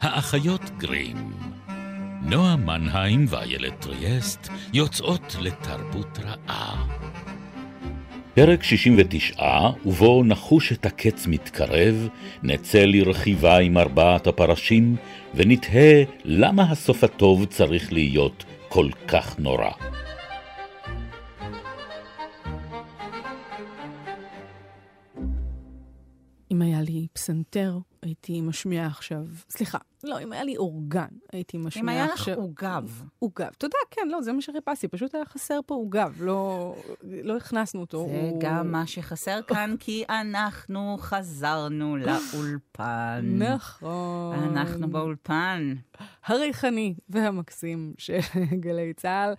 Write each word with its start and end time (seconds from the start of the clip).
האחיות 0.00 0.70
גרים. 0.78 1.32
נועה 2.22 2.56
מנהיים 2.56 3.24
ואיילת 3.28 3.80
טריאסט 3.80 4.48
יוצאות 4.72 5.36
לתרבות 5.40 6.18
רעה. 6.18 6.86
פרק 8.34 8.62
69, 8.62 9.42
ובו 9.84 10.24
נחוש 10.24 10.72
את 10.72 10.86
הקץ 10.86 11.26
מתקרב, 11.26 12.08
נצא 12.42 12.78
לרכיבה 12.78 13.58
עם 13.58 13.78
ארבעת 13.78 14.26
הפרשים, 14.26 14.96
ונתהה 15.34 16.04
למה 16.24 16.70
הסוף 16.70 17.04
הטוב 17.04 17.44
צריך 17.44 17.92
להיות 17.92 18.44
כל 18.68 18.88
כך 19.08 19.38
נורא. 19.38 19.70
אם 26.52 26.62
היה 26.62 26.82
לי 26.82 27.06
פסנתר, 27.12 27.78
הייתי 28.02 28.40
משמיעה 28.40 28.86
עכשיו, 28.86 29.24
סליחה, 29.50 29.78
לא, 30.04 30.20
אם 30.22 30.32
היה 30.32 30.44
לי 30.44 30.56
אורגן, 30.56 31.06
הייתי 31.32 31.56
משמיעה 31.58 31.82
אם 31.84 32.02
היה 32.02 32.06
לך 32.06 32.12
עכשיו... 32.20 32.34
עוגב. 32.34 33.02
עוגב. 33.18 33.48
תודה, 33.58 33.76
כן, 33.90 34.08
לא, 34.10 34.22
זה 34.22 34.32
מה 34.32 34.40
שחיפשתי, 34.42 34.88
פשוט 34.88 35.14
היה 35.14 35.24
חסר 35.24 35.60
פה 35.66 35.74
עוגב, 35.74 36.14
לא, 36.20 36.74
לא 37.02 37.36
הכנסנו 37.36 37.80
אותו. 37.80 38.06
זה 38.08 38.20
הוא- 38.30 38.40
גם 38.42 38.72
מה 38.72 38.86
שחסר 38.86 39.40
כאן, 39.46 39.74
כי 39.80 40.04
אנחנו 40.10 40.96
חזרנו 41.00 41.96
לאולפן. 42.06 43.24
נכון. 43.38 44.34
אנחנו 44.38 44.90
באולפן. 44.90 45.74
הריחני 46.26 46.94
והמקסים 47.08 47.92
של 47.98 48.18
גלי 48.64 48.92
צה"ל. 48.96 49.34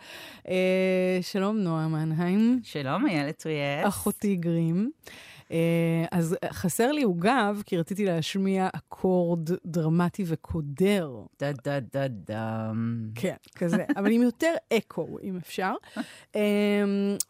אה, 0.47 1.19
שלום, 1.21 1.57
נועה 1.57 1.87
מנהיים, 1.87 2.59
שלום, 2.63 3.05
איילת 3.07 3.37
טריאס. 3.37 3.87
אחותי 3.87 4.35
גרים. 4.35 4.91
אה, 5.51 6.05
אז 6.11 6.35
חסר 6.49 6.91
לי 6.91 7.03
עוגב, 7.03 7.61
כי 7.65 7.77
רציתי 7.77 8.05
להשמיע 8.05 8.69
אקורד 8.75 9.49
דרמטי 9.65 10.23
וקודר. 10.27 11.11
דה 11.39 11.51
דה 11.51 11.79
דה 11.79 12.07
דם. 12.07 13.09
כן, 13.15 13.35
כזה, 13.55 13.85
אבל 13.97 14.11
עם 14.11 14.21
יותר 14.21 14.53
אקו, 14.73 15.17
אם 15.23 15.37
אפשר. 15.37 15.73
אמ, 16.35 16.41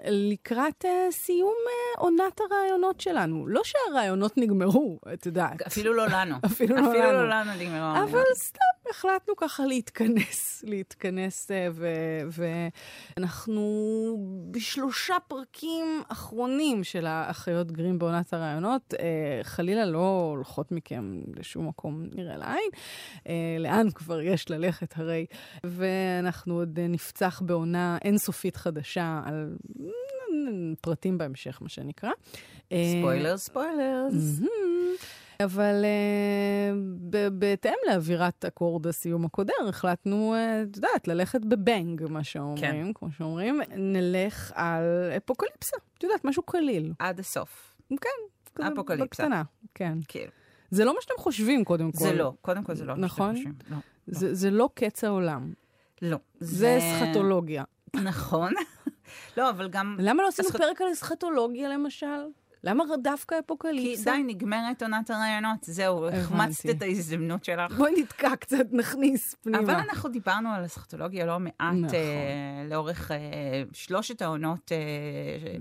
לקראת 0.07 0.85
אה, 0.85 1.11
סיום 1.11 1.55
אה, 1.67 2.01
עונת 2.01 2.39
הרעיונות 2.39 3.01
שלנו. 3.01 3.47
לא 3.47 3.61
שהרעיונות 3.63 4.37
נגמרו, 4.37 4.99
את 5.13 5.25
יודעת. 5.25 5.61
אפילו 5.61 5.93
לא 5.93 6.07
לנו. 6.07 6.35
אפילו 6.45 6.75
לא 6.75 6.81
אפילו 6.81 7.03
לנו. 7.03 7.11
לא 7.11 7.29
לנו 7.29 7.51
נגמרו. 7.59 8.03
אבל 8.03 8.23
סתם 8.35 8.59
החלטנו 8.91 9.35
ככה 9.35 9.65
להתכנס, 9.65 10.63
להתכנס, 10.67 11.51
אה, 11.51 11.67
ו- 11.71 12.41
ואנחנו 13.17 13.63
בשלושה 14.51 15.15
פרקים 15.27 15.85
אחרונים 16.07 16.83
של 16.83 17.05
האחיות 17.05 17.71
גרים 17.71 17.99
בעונת 17.99 18.33
הרעיונות. 18.33 18.93
אה, 18.99 19.39
חלילה 19.43 19.85
לא 19.85 20.31
הולכות 20.35 20.71
מכם 20.71 21.21
לשום 21.35 21.67
מקום 21.67 22.03
נראה 22.15 22.37
לעין. 22.37 22.69
אה, 23.27 23.55
לאן 23.59 23.89
כבר 23.91 24.21
יש 24.21 24.49
ללכת 24.49 24.97
הרי. 24.97 25.25
ואנחנו 25.63 26.53
עוד 26.53 26.79
נפצח 26.79 27.41
בעונה 27.45 27.97
אינסופית 28.03 28.55
חדשה 28.57 29.21
על 29.25 29.55
פרטים 30.81 31.17
בהמשך, 31.17 31.59
מה 31.61 31.69
שנקרא. 31.69 32.09
אה, 32.71 32.93
ספוילרס, 32.99 33.45
spoilers. 33.45 34.41
אבל 35.43 35.85
אה, 35.85 37.15
בהתאם 37.31 37.73
לאווירת 37.87 38.45
אקורד 38.45 38.87
הסיום 38.87 39.25
הקודר, 39.25 39.53
החלטנו, 39.69 40.33
אה, 40.33 40.63
את 40.63 40.75
יודעת, 40.75 41.07
ללכת 41.07 41.45
ב 41.45 41.55
bang, 41.55 42.03
מה 42.09 42.23
שאומרים, 42.23 42.85
כן. 42.85 42.93
כמו 42.93 43.11
שאומרים. 43.11 43.61
נלך 43.75 44.51
על 44.55 44.83
אפוקליפסה, 45.17 45.77
את 45.97 46.03
יודעת, 46.03 46.25
משהו 46.25 46.43
קליל. 46.43 46.93
עד 46.99 47.19
הסוף. 47.19 47.77
כן, 47.89 48.63
אפוקליפסה. 48.73 49.03
בקטנה, 49.05 49.43
כן. 49.73 49.97
כאילו. 50.07 50.31
זה 50.71 50.85
לא 50.85 50.95
מה 50.95 51.01
שאתם 51.01 51.13
חושבים, 51.17 51.63
קודם 51.63 51.91
כל. 51.91 52.03
זה 52.03 52.13
לא. 52.13 52.33
קודם 52.41 52.63
כל 52.63 52.75
זה 52.75 52.85
לא. 52.85 52.95
מה 52.95 53.07
שאתם 53.07 53.23
נכון? 53.23 53.35
חושבים. 53.35 53.53
לא. 53.69 53.77
זה, 54.07 54.35
זה 54.35 54.51
לא 54.51 54.69
קץ 54.73 55.03
העולם, 55.03 55.53
לא. 56.01 56.17
זה 56.39 56.79
סכטולוגיה. 56.99 57.63
נכון. 58.03 58.53
לא, 59.37 59.49
אבל 59.49 59.69
גם... 59.69 59.97
למה 59.99 60.23
לא 60.23 60.27
עשינו 60.27 60.49
פרק 60.49 60.81
על 60.81 60.87
אסכטולוגיה, 60.93 61.69
למשל? 61.69 62.07
למה 62.63 62.83
דווקא 63.03 63.35
כי 63.35 63.39
אפוקליפסה? 63.39 64.11
די, 64.11 64.23
נגמרת 64.33 64.83
עונת 64.83 65.09
הרעיונות. 65.09 65.59
זהו, 65.61 66.07
החמצת 66.09 66.69
את 66.69 66.81
ההזדמנות 66.81 67.45
שלך. 67.45 67.73
בואי 67.73 68.01
נתקע 68.01 68.35
קצת, 68.35 68.65
נכניס 68.71 69.35
פנימה. 69.41 69.59
אבל 69.59 69.73
אנחנו 69.73 70.09
דיברנו 70.09 70.49
על 70.49 70.65
אסכטולוגיה 70.65 71.25
לא 71.25 71.39
מעט 71.39 71.55
נכון. 71.59 71.95
אה, 71.95 72.65
לאורך 72.69 73.11
אה, 73.11 73.17
שלושת 73.73 74.21
העונות 74.21 74.71
אה, 74.71 74.77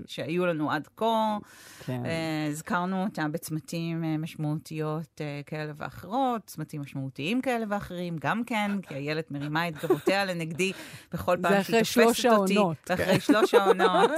שהיו 0.05 0.45
לנו 0.45 0.71
עד 0.71 0.87
כה. 0.95 1.37
כן. 1.85 2.05
אה, 2.05 2.47
הזכרנו 2.49 3.03
אותה 3.03 3.25
בצמתים 3.31 4.03
אה, 4.03 4.17
משמעותיות 4.17 5.21
אה, 5.21 5.41
כאלה 5.45 5.71
ואחרות, 5.75 6.41
צמתים 6.45 6.81
משמעותיים 6.81 7.41
כאלה 7.41 7.65
ואחרים, 7.69 8.17
גם 8.21 8.43
כן, 8.43 8.71
כי 8.81 8.93
איילת 8.95 9.31
מרימה 9.31 9.67
את 9.67 9.73
גבותיה 9.83 10.25
לנגדי 10.25 10.71
בכל 11.13 11.37
זה 11.37 11.43
פעם 11.43 11.51
שהיא 11.51 11.61
אחרי 11.61 11.79
תופסת 11.79 11.93
שלוש 11.93 12.25
אותי. 12.25 12.55
העונות, 12.55 12.77
כן. 12.85 12.93
אחרי 12.93 13.19
שלוש 13.19 13.53
העונות. 13.53 14.11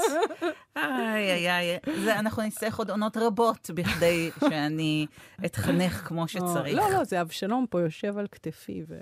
איי, 0.76 1.32
איי, 1.32 1.50
איי. 1.50 1.80
זה, 2.04 2.20
אנחנו 2.20 2.44
נצטרך 2.44 2.71
עוד 2.78 2.90
עונות 2.90 3.18
רבות 3.18 3.70
בכדי 3.76 4.32
שאני 4.50 5.06
אתחנך 5.46 6.08
כמו 6.08 6.28
שצריך. 6.28 6.76
לא, 6.78 6.90
לא, 6.92 7.04
זה 7.04 7.22
אבשלום 7.22 7.66
פה 7.70 7.82
יושב 7.82 8.18
על 8.18 8.28
כתפי. 8.32 8.84
ו... 8.88 9.00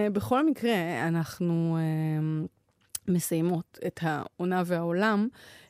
בכל 0.14 0.46
מקרה, 0.46 1.08
אנחנו 1.08 1.78
אה, 1.80 2.44
מסיימות 3.08 3.78
את 3.86 4.00
העונה 4.02 4.62
והעולם 4.66 5.28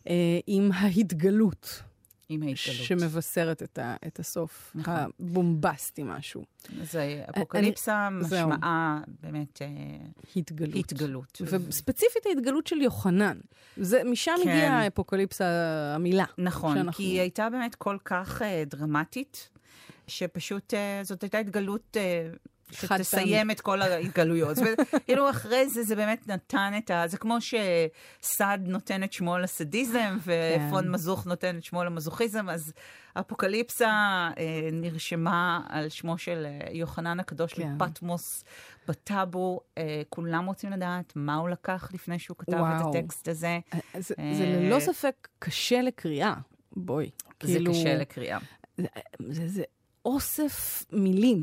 אה, 0.08 0.38
עם 0.46 0.70
ההתגלות, 0.74 1.82
עם 2.32 2.42
ההתגלות. 2.42 2.56
שמבשרת 2.86 3.62
את, 3.62 3.78
ה, 3.78 3.96
את 4.06 4.18
הסוף 4.18 4.72
נכון. 4.74 4.94
הבומבסטי 5.20 6.02
משהו. 6.04 6.44
זה 6.82 7.24
אפוקליפסה, 7.30 8.08
זהו. 8.20 8.48
משמעה 8.48 9.00
באמת 9.22 9.62
אה, 9.62 9.66
התגלות. 10.36 10.76
התגלות. 10.76 11.42
וספציפית 11.44 12.26
ההתגלות 12.26 12.66
של 12.66 12.76
יוחנן. 12.82 13.38
זה, 13.76 14.02
משם 14.04 14.32
כן. 14.44 14.48
הגיעה 14.50 14.78
האפוקליפסה, 14.82 15.44
המילה. 15.94 16.24
נכון, 16.38 16.76
שאנחנו- 16.76 16.92
כי 16.96 17.02
היא 17.02 17.20
הייתה 17.20 17.50
באמת 17.50 17.74
כל 17.74 17.96
כך 18.04 18.42
אה, 18.42 18.62
דרמטית, 18.66 19.48
שפשוט 20.06 20.74
אה, 20.74 21.00
זאת 21.04 21.22
הייתה 21.22 21.38
התגלות 21.38 21.96
אה, 21.96 22.28
שתסיים 22.72 23.50
את 23.50 23.60
כל 23.60 23.82
ההתגלויות. 23.82 24.58
כאילו 25.06 25.30
אחרי 25.30 25.68
זה, 25.68 25.82
זה 25.82 25.96
באמת 25.96 26.28
נתן 26.28 26.72
את 26.78 26.90
ה... 26.90 27.04
זה 27.06 27.18
כמו 27.18 27.36
שסעד 27.40 28.68
נותן 28.68 29.02
את 29.02 29.12
שמו 29.12 29.38
לסדיזם, 29.38 30.18
ופון 30.24 30.90
מזוך 30.90 31.26
נותן 31.26 31.58
את 31.58 31.64
שמו 31.64 31.84
למזוכיזם, 31.84 32.48
אז 32.48 32.72
אפוקליפסה 33.14 33.88
אה, 34.38 34.68
נרשמה 34.72 35.60
על 35.68 35.88
שמו 35.88 36.18
של 36.18 36.46
אה, 36.46 36.72
יוחנן 36.72 37.20
הקדוש 37.20 37.54
כן. 37.54 37.72
מפטמוס 37.74 38.44
בטאבו. 38.88 39.60
אה, 39.78 40.02
כולם 40.08 40.46
רוצים 40.46 40.70
לדעת 40.72 41.12
מה 41.16 41.34
הוא 41.34 41.48
לקח 41.48 41.90
לפני 41.94 42.18
שהוא 42.18 42.36
כתב 42.38 42.52
את 42.52 42.60
וואו. 42.60 42.90
הטקסט 42.98 43.28
הזה. 43.28 43.58
זה, 43.98 44.14
אה, 44.18 44.34
זה 44.34 44.44
ללא 44.46 44.80
ספק 44.80 45.28
קשה 45.38 45.82
לקריאה. 45.82 46.34
בואי. 46.76 47.10
זה 47.42 47.54
כאילו- 47.54 47.72
קשה 47.72 47.94
לקריאה. 47.96 48.38
זה, 49.28 49.48
זה 49.48 49.62
אוסף 50.04 50.84
מילים, 50.92 51.42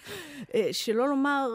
אה, 0.54 0.68
שלא 0.72 1.08
לומר 1.08 1.48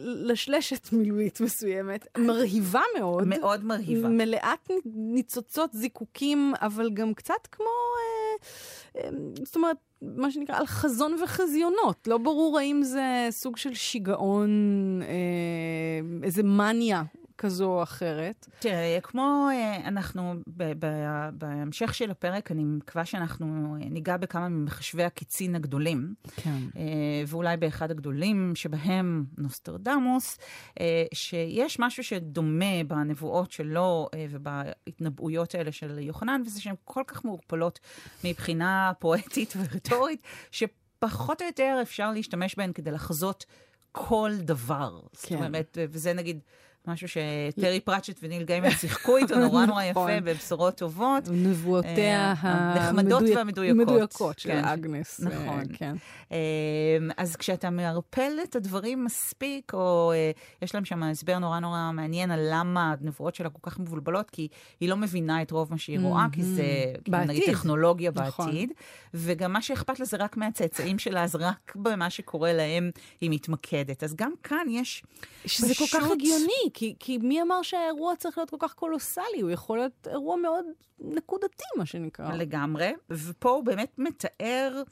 לשלשת 0.00 0.92
מילולית 0.92 1.40
מסוימת, 1.40 2.06
מרהיבה 2.18 2.82
מאוד. 2.98 3.28
מאוד 3.28 3.64
מרהיבה. 3.64 4.08
מלאת 4.08 4.70
ניצוצות 4.94 5.72
זיקוקים, 5.72 6.52
אבל 6.60 6.90
גם 6.90 7.14
קצת 7.14 7.46
כמו, 7.52 7.66
אה, 7.66 8.46
אה, 9.00 9.10
זאת 9.44 9.56
אומרת, 9.56 9.76
מה 10.02 10.30
שנקרא, 10.30 10.56
על 10.56 10.66
חזון 10.66 11.16
וחזיונות. 11.22 12.06
לא 12.06 12.18
ברור 12.18 12.58
האם 12.58 12.82
זה 12.82 13.28
סוג 13.30 13.56
של 13.56 13.74
שיגעון, 13.74 14.50
אה, 15.02 16.24
איזה 16.26 16.42
מניה 16.42 17.02
כזו 17.38 17.64
או 17.64 17.82
אחרת. 17.82 18.48
תראה, 18.58 18.98
כמו 19.02 19.48
אה, 19.52 19.88
אנחנו, 19.88 20.34
ב- 20.46 20.72
ב- 20.86 21.28
בהמשך 21.32 21.94
של 21.94 22.10
הפרק, 22.10 22.50
אני 22.50 22.64
מקווה 22.64 23.04
שאנחנו 23.04 23.76
אה, 23.80 23.88
ניגע 23.88 24.16
בכמה 24.16 24.48
ממחשבי 24.48 25.04
הקיצין 25.04 25.54
הגדולים, 25.54 26.14
כן. 26.36 26.58
אה, 26.76 26.82
ואולי 27.26 27.56
באחד 27.56 27.90
הגדולים 27.90 28.52
שבהם 28.54 29.24
נוסטרדמוס, 29.38 30.38
שיש 31.14 31.78
משהו 31.80 32.04
שדומה 32.04 32.84
בנבואות 32.86 33.52
שלו 33.52 34.08
ובהתנבאויות 34.30 35.54
האלה 35.54 35.72
של 35.72 35.98
יוחנן, 35.98 36.42
וזה 36.46 36.60
שהן 36.60 36.74
כל 36.84 37.02
כך 37.06 37.24
מעורפלות 37.24 37.80
מבחינה 38.24 38.92
פואטית 38.98 39.54
ורטורית, 39.58 40.22
שפחות 40.50 41.42
או 41.42 41.46
יותר 41.46 41.78
אפשר 41.82 42.12
להשתמש 42.12 42.54
בהן 42.54 42.72
כדי 42.72 42.90
לחזות 42.90 43.44
כל 43.92 44.30
דבר. 44.38 45.00
זאת 45.12 45.26
כן. 45.26 45.34
אומרת, 45.34 45.78
וזה 45.90 46.12
נגיד... 46.12 46.40
משהו 46.86 47.08
שטרי 47.08 47.80
פרצ'ט 47.80 48.18
וניל 48.22 48.42
גיימן 48.42 48.70
שיחקו 48.70 49.16
איתו 49.16 49.36
נורא 49.38 49.66
נורא 49.70 49.82
יפה 49.84 50.00
נכון. 50.00 50.24
בבשורות 50.24 50.76
טובות. 50.76 51.28
נבואותיה 51.30 52.32
אה, 52.32 52.34
הנחמדות 52.40 53.22
המדויק- 53.22 53.36
והמדויקות. 53.36 53.76
מדויקות 53.88 54.38
של 54.38 54.48
כן. 54.48 54.64
אגנס. 54.64 55.20
אה, 55.20 55.28
נכון. 55.28 55.62
כן. 55.72 55.94
אה, 56.32 56.36
אז 57.16 57.36
כשאתה 57.36 57.70
מערפל 57.70 58.32
את 58.44 58.56
הדברים 58.56 59.04
מספיק, 59.04 59.74
או 59.74 60.12
אה, 60.14 60.30
יש 60.62 60.74
להם 60.74 60.84
שם 60.84 61.02
הסבר 61.02 61.38
נורא 61.38 61.58
נורא 61.60 61.90
מעניין 61.92 62.30
על 62.30 62.48
למה 62.52 62.94
הנבואות 63.00 63.34
שלה 63.34 63.48
כל 63.50 63.70
כך 63.70 63.78
מבולבלות, 63.78 64.30
כי 64.30 64.48
היא 64.80 64.88
לא 64.88 64.96
מבינה 64.96 65.42
את 65.42 65.50
רוב 65.50 65.70
מה 65.70 65.78
שהיא 65.78 65.98
רואה, 66.00 66.26
כי 66.32 66.42
זה 66.42 66.62
כאילו, 67.04 67.18
נגיד. 67.24 67.42
טכנולוגיה 67.46 68.10
נכון. 68.14 68.46
בעתיד, 68.46 68.72
וגם 69.14 69.52
מה 69.52 69.62
שאכפת 69.62 69.98
לה 70.00 70.04
זה 70.06 70.16
רק 70.16 70.36
מהצאצאים 70.36 70.98
שלה, 70.98 71.24
אז 71.24 71.34
רק 71.36 71.72
במה 71.76 72.10
שקורה 72.10 72.52
להם 72.52 72.90
היא 73.20 73.30
מתמקדת. 73.30 74.04
אז 74.04 74.14
גם 74.16 74.32
כאן 74.42 74.66
יש 74.70 75.02
שזה 75.46 75.74
כל 75.78 75.98
כך 75.98 76.10
הגיוני, 76.10 76.70
כי, 76.74 76.94
כי 77.00 77.18
מי 77.18 77.42
אמר 77.42 77.62
שהאירוע 77.62 78.16
צריך 78.16 78.38
להיות 78.38 78.50
כל 78.50 78.56
כך 78.60 78.74
קולוסלי? 78.74 79.40
הוא 79.42 79.50
יכול 79.50 79.78
להיות 79.78 80.08
אירוע 80.10 80.36
מאוד 80.36 80.64
נקודתי, 81.00 81.64
מה 81.76 81.86
שנקרא. 81.86 82.34
לגמרי, 82.34 82.92
ופה 83.10 83.50
הוא 83.50 83.64
באמת 83.64 83.92
מתאר 83.98 84.82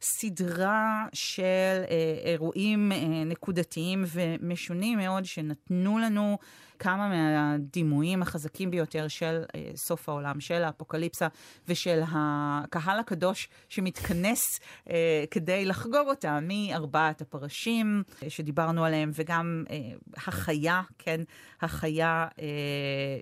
סדרה 0.00 1.06
של 1.12 1.42
אה, 1.90 2.18
אירועים 2.24 2.92
אה, 2.92 3.24
נקודתיים 3.24 4.04
ומשונים 4.06 4.98
מאוד, 4.98 5.24
שנתנו 5.24 5.98
לנו 5.98 6.38
כמה 6.78 7.08
מהדימויים 7.08 8.22
החזקים 8.22 8.70
ביותר 8.70 9.08
של 9.08 9.42
אה, 9.54 9.70
סוף 9.74 10.08
העולם, 10.08 10.40
של 10.40 10.64
האפוקליפסה 10.64 11.28
ושל 11.68 12.00
הקהל 12.12 12.98
הקדוש 12.98 13.48
שמתכנס 13.68 14.60
אה, 14.90 15.24
כדי 15.30 15.64
לחגוג 15.64 16.08
אותה, 16.08 16.38
מארבעת 16.42 17.20
הפרשים 17.20 18.02
אה, 18.22 18.30
שדיברנו 18.30 18.84
עליהם, 18.84 19.10
וגם 19.14 19.64
אה, 19.70 19.76
החיה, 20.16 20.82
כן, 20.98 21.20
החיה 21.60 22.26
אה, 22.38 22.46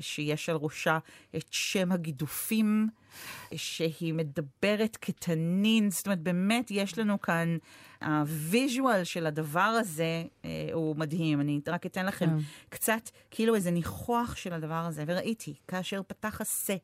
שיש 0.01 0.49
על 0.49 0.57
ראשה 0.57 0.99
את 1.37 1.47
שם 1.51 1.93
הגידופים. 1.93 2.89
שהיא 3.55 4.15
מדברת 4.15 4.99
כתנין, 5.01 5.91
זאת 5.91 6.07
אומרת, 6.07 6.21
באמת 6.21 6.71
יש 6.71 6.99
לנו 6.99 7.21
כאן, 7.21 7.57
הוויז'ואל 8.07 9.05
של 9.05 9.27
הדבר 9.27 9.61
הזה 9.61 10.25
אה, 10.45 10.69
הוא 10.73 10.97
מדהים. 10.97 11.41
אני 11.41 11.61
רק 11.69 11.87
אתן 11.87 12.07
לכם 12.07 12.27
כן. 12.27 12.37
קצת, 12.69 13.11
כאילו 13.31 13.55
איזה 13.55 13.71
ניחוח 13.71 14.37
של 14.37 14.53
הדבר 14.53 14.75
הזה. 14.75 15.05
וראיתי, 15.07 15.55
כאשר 15.69 16.03
פתח 16.07 16.41
השה 16.41 16.77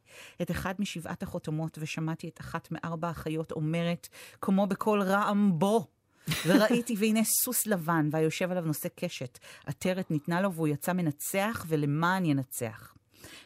את 0.42 0.50
אחד 0.50 0.74
משבעת 0.78 1.22
החותמות, 1.22 1.78
ושמעתי 1.80 2.28
את 2.28 2.40
אחת 2.40 2.68
מארבע 2.70 3.08
החיות 3.08 3.52
אומרת, 3.52 4.08
כמו 4.40 4.66
בקול 4.66 5.02
רעם 5.02 5.58
בו. 5.58 5.86
וראיתי, 6.46 6.94
והנה 6.98 7.24
סוס 7.24 7.66
לבן, 7.66 8.08
והיושב 8.12 8.50
עליו 8.50 8.64
נושא 8.64 8.88
קשת. 8.94 9.38
עטרת 9.66 10.10
ניתנה 10.10 10.40
לו, 10.40 10.52
והוא 10.52 10.68
יצא 10.68 10.92
מנצח, 10.92 11.64
ולמען 11.68 12.24
ינצח. 12.24 12.94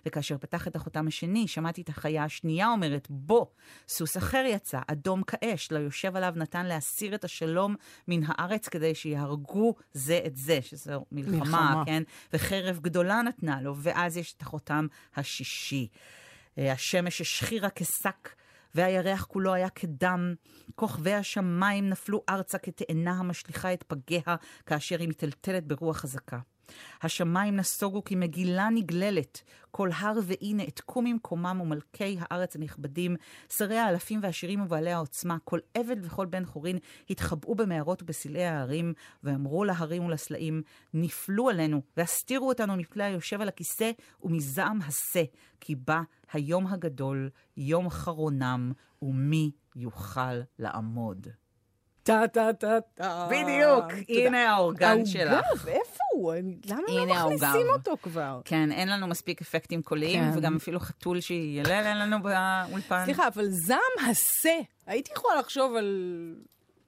וכאשר 0.07 0.39
פתח 0.39 0.69
את 0.69 0.77
החותם 0.77 1.07
השני, 1.07 1.49
שמעתי 1.49 1.83
את 1.83 1.89
החיה 1.89 2.25
השנייה 2.25 2.69
אומרת, 2.69 3.07
בוא, 3.11 3.47
סוס 3.89 4.17
אחר 4.17 4.45
יצא, 4.47 4.81
אדום 4.87 5.23
כאש, 5.23 5.73
ליושב 5.73 6.17
עליו 6.17 6.33
נתן 6.37 6.67
להסיר 6.67 7.15
את 7.15 7.25
השלום 7.25 7.75
מן 8.09 8.21
הארץ 8.27 8.69
כדי 8.69 8.95
שיהרגו 8.95 9.75
זה 9.93 10.21
את 10.27 10.37
זה, 10.37 10.59
שזו 10.63 11.05
מלחמה, 11.13 11.39
מלחמה. 11.39 11.83
כן? 11.87 12.03
וחרב 12.33 12.79
גדולה 12.83 13.23
נתנה 13.23 13.61
לו, 13.61 13.75
ואז 13.79 14.17
יש 14.17 14.33
את 14.33 14.43
החותם 14.43 14.87
השישי. 15.17 15.89
אה, 16.59 16.73
השמש 16.73 17.21
השחירה 17.21 17.69
כשק. 17.75 18.35
והירח 18.77 19.25
כולו 19.25 19.55
היה 19.55 19.69
כדם, 19.69 20.35
כוכבי 20.75 21.15
השמיים 21.15 21.89
נפלו 21.89 22.23
ארצה 22.29 22.59
כתאנה 22.59 23.13
המשליכה 23.13 23.73
את 23.73 23.83
פגיה 23.83 24.37
כאשר 24.67 24.99
היא 25.01 25.09
מטלטלת 25.09 25.67
ברוח 25.67 25.97
חזקה. 25.97 26.39
השמיים 27.03 27.57
נסוגו 27.57 28.05
כמגילה 28.05 28.69
נגללת, 28.71 29.43
כל 29.71 29.91
הר 29.99 30.19
ואי 30.23 30.55
נעתקו 30.55 31.03
ממקומם 31.03 31.61
ומלכי 31.63 32.17
הארץ 32.21 32.57
הנכבדים, 32.57 33.17
שרי 33.49 33.79
האלפים 33.79 34.21
והשירים 34.23 34.61
ובעלי 34.61 34.93
העוצמה, 34.93 35.37
כל 35.45 35.59
עבד 35.75 35.97
וכל 36.03 36.27
בן 36.27 36.45
חורין 36.45 36.79
התחבאו 37.11 37.55
במערות 37.55 38.03
ובסלעי 38.03 38.47
ההרים, 38.47 38.93
ואמרו 39.23 39.65
להרים 39.65 40.05
ולסלעים, 40.05 40.63
נפלו 40.95 41.49
עלינו, 41.49 41.83
והסתירו 41.97 42.49
אותנו 42.49 42.77
מפני 42.77 43.05
היושב 43.05 43.41
על 43.41 43.49
הכיסא 43.49 43.91
ומזעם 44.23 44.79
השה, 44.83 45.23
כי 45.61 45.75
בא 45.75 46.01
היום 46.33 46.67
הגדול, 46.67 47.31
יום 47.57 47.91
חרונם, 47.91 48.73
ומי 49.03 49.51
יוכל 49.77 50.41
לעמוד. 50.59 51.27
טה 52.07 52.23
טה 52.33 52.53
טה 52.53 52.79
טה. 52.95 53.29
בדיוק. 53.31 53.85
הנה 54.09 54.51
האורגן 54.51 55.07
שלך. 55.07 55.33
העוגב, 55.33 55.69
איפה 55.69 55.99
הוא? 56.13 56.35
למה 56.67 56.83
לא 56.89 57.07
מכניסים. 57.07 57.67
אותו 57.73 57.97
כבר? 58.03 58.41
כן, 58.45 58.73
אין 58.73 58.89
לנו 58.89 59.07
מספיק 59.07 59.41
אפקטים 59.41 59.83
קוליים, 59.83 60.33
כן. 60.33 60.39
וגם 60.39 60.57
אפילו 60.57 60.81
חתול 60.81 61.21
שיילל 61.21 61.71
אין 61.85 61.99
לנו 61.99 62.17
באולפן. 62.23 63.05
סליחה, 63.05 63.29
אבל 63.29 63.47
זעם 63.49 64.09
השה, 64.11 64.59
הייתי 64.87 65.13
יכולה 65.17 65.41
לחשוב 65.41 65.75
על 65.77 66.35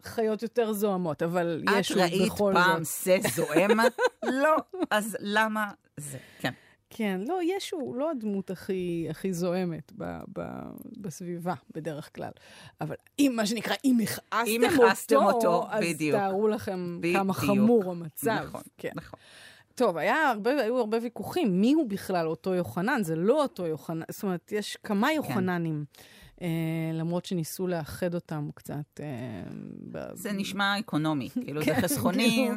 חיות 0.02 0.42
יותר 0.42 0.72
זוהמות, 0.72 1.22
אבל 1.22 1.62
את 1.64 1.74
יש 1.78 1.90
עוד 1.92 2.00
ראית 2.00 2.32
בכל 2.32 2.52
פעם 2.54 2.84
זאת. 2.84 2.92
שא 3.04 3.18
זועם? 3.34 3.70
לא. 4.42 4.56
אז 4.90 5.16
למה 5.20 5.70
זה? 5.96 6.18
כן. 6.40 6.52
כן, 6.90 7.20
לא, 7.26 7.40
ישו 7.42 7.76
הוא 7.76 7.96
לא 7.96 8.10
הדמות 8.10 8.50
הכי, 8.50 9.06
הכי 9.10 9.32
זוהמת 9.32 9.92
ב, 9.96 10.18
ב, 10.38 10.42
בסביבה, 10.96 11.54
בדרך 11.74 12.14
כלל. 12.14 12.30
אבל 12.80 12.94
אם, 13.18 13.32
מה 13.36 13.46
שנקרא, 13.46 13.74
אם 13.84 13.98
הכעסתם 14.02 14.46
אם 14.46 14.64
הכעסתם 14.64 15.16
אותו, 15.16 15.66
אז 15.70 15.84
בדיוק. 15.84 16.18
תארו 16.18 16.48
לכם 16.48 17.00
כמה 17.14 17.32
בדיוק. 17.32 17.36
חמור 17.36 17.90
המצב. 17.90 18.38
נכון, 18.44 18.62
כן. 18.78 18.90
נכון. 18.94 19.18
טוב, 19.74 19.96
היה 19.96 20.30
הרבה, 20.30 20.50
היו 20.50 20.78
הרבה 20.78 20.98
ויכוחים, 21.02 21.60
מי 21.60 21.72
הוא 21.72 21.88
בכלל 21.88 22.26
אותו 22.26 22.54
יוחנן? 22.54 23.02
זה 23.02 23.16
לא 23.16 23.42
אותו 23.42 23.66
יוחנן, 23.66 24.02
זאת 24.10 24.22
אומרת, 24.22 24.52
יש 24.52 24.76
כן. 24.76 24.88
כמה 24.88 25.12
יוחננים, 25.12 25.84
אה, 26.42 26.48
למרות 26.94 27.24
שניסו 27.24 27.66
לאחד 27.66 28.14
אותם 28.14 28.48
קצת. 28.54 29.00
אה, 29.00 29.06
ב- 29.90 30.14
זה 30.14 30.32
נשמע 30.32 30.78
אקונומי, 30.78 31.28
כאילו 31.44 31.62
זה 31.62 31.74
כן, 31.74 31.80
חסכוני, 31.80 32.48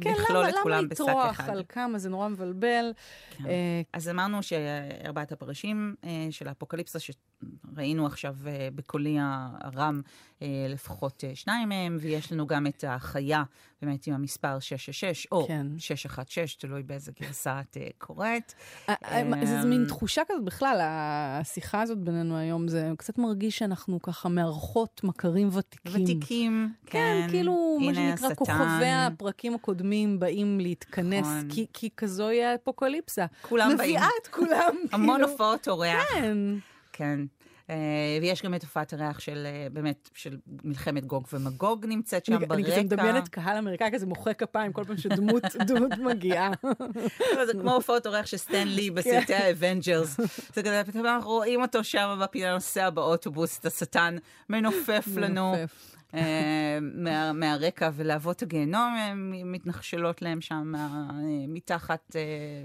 כאילו, 0.00 0.16
כן, 0.16 0.22
לכלול 0.22 0.38
למה, 0.38 0.48
את 0.48 0.54
למה 0.54 0.62
כולם 0.62 0.88
בשק 0.88 1.00
לטרוח 1.00 1.30
אחד. 1.30 1.50
על 1.50 1.62
כמה? 1.68 1.98
זה 1.98 2.08
נורא 2.08 2.28
מבלבל. 2.28 2.92
כן. 3.30 3.46
אה, 3.46 3.82
אז 3.92 4.08
אמרנו 4.08 4.42
שארבעת 4.42 5.32
הפרשים 5.32 5.94
אה, 6.04 6.26
של 6.30 6.48
האפוקליפסה, 6.48 6.98
שראינו 7.74 8.06
עכשיו 8.06 8.36
אה, 8.46 8.68
בקולי 8.74 9.16
הרם 9.20 10.00
אה, 10.42 10.66
לפחות 10.68 11.24
אה, 11.24 11.30
שניים 11.34 11.68
מהם, 11.68 11.96
ויש 12.00 12.32
לנו 12.32 12.46
גם 12.46 12.66
את 12.66 12.84
החיה, 12.88 13.42
באמת 13.82 14.06
עם 14.06 14.14
המספר 14.14 14.58
666, 14.60 15.26
או 15.32 15.46
כן. 15.46 15.66
616, 15.78 16.60
תלוי 16.60 16.82
באיזה 16.82 17.12
גרסה 17.20 17.60
את 17.60 17.76
קוראת. 17.98 18.54
זה 19.44 19.62
מין 19.64 19.80
אמ, 19.80 19.86
תחושה 19.88 20.22
כזאת 20.28 20.44
בכלל, 20.44 20.78
השיחה 20.82 21.82
הזאת 21.82 21.98
בינינו 21.98 22.36
היום, 22.36 22.68
זה 22.68 22.90
קצת 22.98 23.18
מרגיש 23.18 23.58
שאנחנו 23.58 24.02
ככה 24.02 24.28
מארחות 24.28 25.00
מכרים 25.04 25.48
ותיקים. 25.52 26.02
ותיקים, 26.02 26.72
כן, 26.86 27.22
כן. 27.24 27.30
כאילו, 27.30 27.78
מה 27.80 27.94
שנקרא, 27.94 28.12
השטן. 28.12 28.34
כוכבי 28.34 28.90
הפרקים 28.90 29.54
הקודמים 29.54 30.18
באים 30.18 30.60
להתכנס, 30.60 31.26
נכון. 31.26 31.48
כי, 31.50 31.66
כי 31.72 31.90
כזוהי 31.96 32.44
האפוקליפסה. 32.44 33.26
כולם 33.42 33.76
באים. 33.78 33.90
מביאה 33.90 34.08
את 34.22 34.26
כולם, 34.26 34.74
המון 34.92 35.16
כאילו. 35.16 35.30
הופעות 35.30 35.68
אורח. 35.68 36.04
כן. 36.12 36.36
כן. 37.00 37.20
אה, 37.70 38.18
ויש 38.20 38.42
גם 38.42 38.54
את 38.54 38.62
הופעת 38.62 38.92
הריח 38.92 39.20
של, 39.20 39.46
אה, 39.46 39.66
באמת, 39.72 40.10
של 40.14 40.36
מלחמת 40.64 41.04
גוג 41.04 41.26
ומגוג 41.32 41.86
נמצאת 41.86 42.24
שם 42.24 42.32
אני, 42.32 42.46
ברקע. 42.46 42.54
אני 42.54 42.64
כזה 42.64 42.82
מדמיינת 42.82 43.28
קהל 43.28 43.56
אמריקאי 43.56 43.90
כזה 43.92 44.06
מוחא 44.06 44.32
כפיים 44.32 44.72
כל 44.72 44.84
פעם 44.84 44.96
שדמות 44.96 45.42
דמות 45.68 45.92
מגיעה. 45.98 46.50
לא, 47.36 47.46
זה 47.46 47.52
כמו 47.52 47.72
הופעות 47.72 48.06
אורח 48.06 48.26
של 48.26 48.36
סטן 48.36 48.68
לי 48.68 48.90
בסרטי 48.90 49.34
ה 49.34 49.42
Avengers. 49.42 50.16
זה 50.54 50.62
כזה, 50.62 50.82
פתאום 50.86 51.06
אנחנו 51.06 51.30
רואים 51.30 51.62
אותו 51.62 51.84
שם 51.84 52.18
בפינה 52.22 52.54
נוסע 52.54 52.90
באוטובוס, 52.90 53.58
את 53.58 53.66
השטן 53.66 54.16
מנופף 54.48 55.06
לנו. 55.16 55.54
אה, 56.14 56.78
מה- 56.94 57.32
מהרקע, 57.32 57.90
ולהבות 57.94 58.42
הגיהנום 58.42 58.94
אה, 58.98 59.12
מתנחשלות 59.44 60.22
להם 60.22 60.40
שם 60.40 60.72
אה, 60.76 60.80
מתחת 61.48 62.16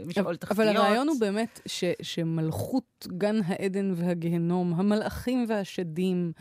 משאול 0.06 0.36
תחתיות. 0.36 0.60
אבל 0.60 0.78
הרעיון 0.78 1.08
הוא 1.08 1.20
באמת 1.20 1.60
ש, 1.66 1.84
שמלכות 2.02 3.08
גן 3.18 3.36
העדן 3.46 3.92
והגיהנום, 3.96 4.74
המלאכים 4.74 5.46
והשדים, 5.48 6.32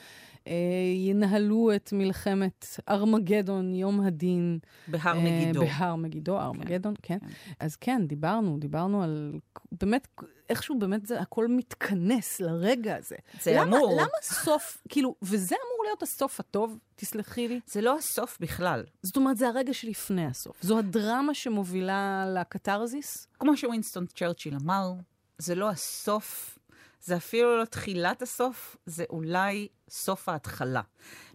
ינהלו 0.97 1.71
את 1.77 1.93
מלחמת 1.93 2.67
ארמגדון, 2.89 3.75
יום 3.75 4.01
הדין. 4.01 4.59
בהר 4.89 5.17
אה, 5.17 5.25
מגידו. 5.25 5.61
בהר 5.61 5.97
מגידו, 5.97 6.39
ארמגדון, 6.39 6.95
כן. 7.03 7.19
אז 7.61 7.77
כן, 7.77 8.07
דיברנו, 8.07 8.59
דיברנו 8.59 9.03
על 9.03 9.33
באמת, 9.73 10.09
איכשהו 10.51 10.79
באמת 10.79 11.07
זה 11.07 11.21
הכל 11.21 11.49
מתכנס 11.49 12.41
לרגע 12.41 12.97
הזה. 12.97 13.17
זה 13.43 13.53
למה, 13.53 13.63
אמור. 13.63 13.93
למה 14.01 14.09
סוף, 14.23 14.83
כאילו, 14.89 15.15
וזה 15.23 15.55
אמור 15.55 15.85
להיות 15.85 16.03
הסוף 16.03 16.41
הטוב, 16.41 16.79
תסלחי 16.97 17.49
לי. 17.49 17.61
זה 17.67 17.81
לא 17.81 17.97
הסוף 17.99 18.39
בכלל. 18.41 18.85
זאת 19.03 19.17
אומרת, 19.17 19.37
זה 19.37 19.49
הרגע 19.49 19.75
שלפני 19.75 20.27
הסוף. 20.27 20.63
זו 20.63 20.79
הדרמה 20.79 21.35
שמובילה 21.35 22.25
לקתרזיס. 22.35 23.29
כמו 23.39 23.57
שווינסטון 23.57 24.07
צ'רצ'יל 24.07 24.55
אמר, 24.63 24.93
זה 25.39 25.55
לא 25.55 25.71
הסוף, 25.71 26.59
זה 27.05 27.17
אפילו 27.17 27.59
לא 27.59 27.65
תחילת 27.65 28.23
הסוף, 28.23 28.77
זה 28.87 29.05
אולי 29.11 29.69
סוף 29.89 30.29
ההתחלה. 30.29 30.83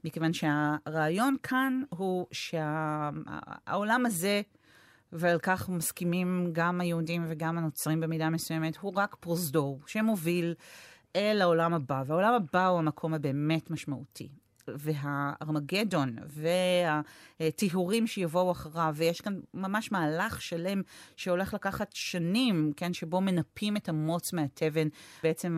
מכיוון 0.04 0.34
שהרעיון 0.34 1.36
כאן 1.44 1.82
הוא 1.90 2.28
שהעולם 2.32 4.06
הזה 4.06 4.42
ועל 5.12 5.40
כך 5.40 5.70
מסכימים 5.70 6.50
גם 6.52 6.82
היהודים 6.82 7.26
וגם 7.28 7.58
הנוצרים 7.58 8.00
במידה 8.00 8.30
מסוימת, 8.30 8.78
הוא 8.78 8.94
רק 8.96 9.16
פרוזדור 9.20 9.82
שמוביל 9.86 10.54
אל 11.16 11.42
העולם 11.42 11.74
הבא, 11.74 12.04
והעולם 12.06 12.34
הבא 12.34 12.68
הוא 12.68 12.80
המקום 12.80 13.14
הבאמת 13.14 13.72
משמעותי. 13.72 14.30
והארמגדון 14.78 16.16
והטיהורים 17.40 18.08
שיבואו 18.08 18.52
אחריו, 18.52 18.94
ויש 18.98 19.22
כאן 19.22 19.40
ממש 19.54 19.92
מהלך 19.92 20.42
שלם 20.42 20.82
שהולך 21.16 21.54
לקחת 21.54 21.92
שנים, 21.94 22.72
כן, 22.76 22.94
שבו 22.94 23.22
מנפים 23.22 23.78
את 23.78 23.90
המוץ 23.90 24.34
מהתבן, 24.34 24.88
בעצם 25.24 25.58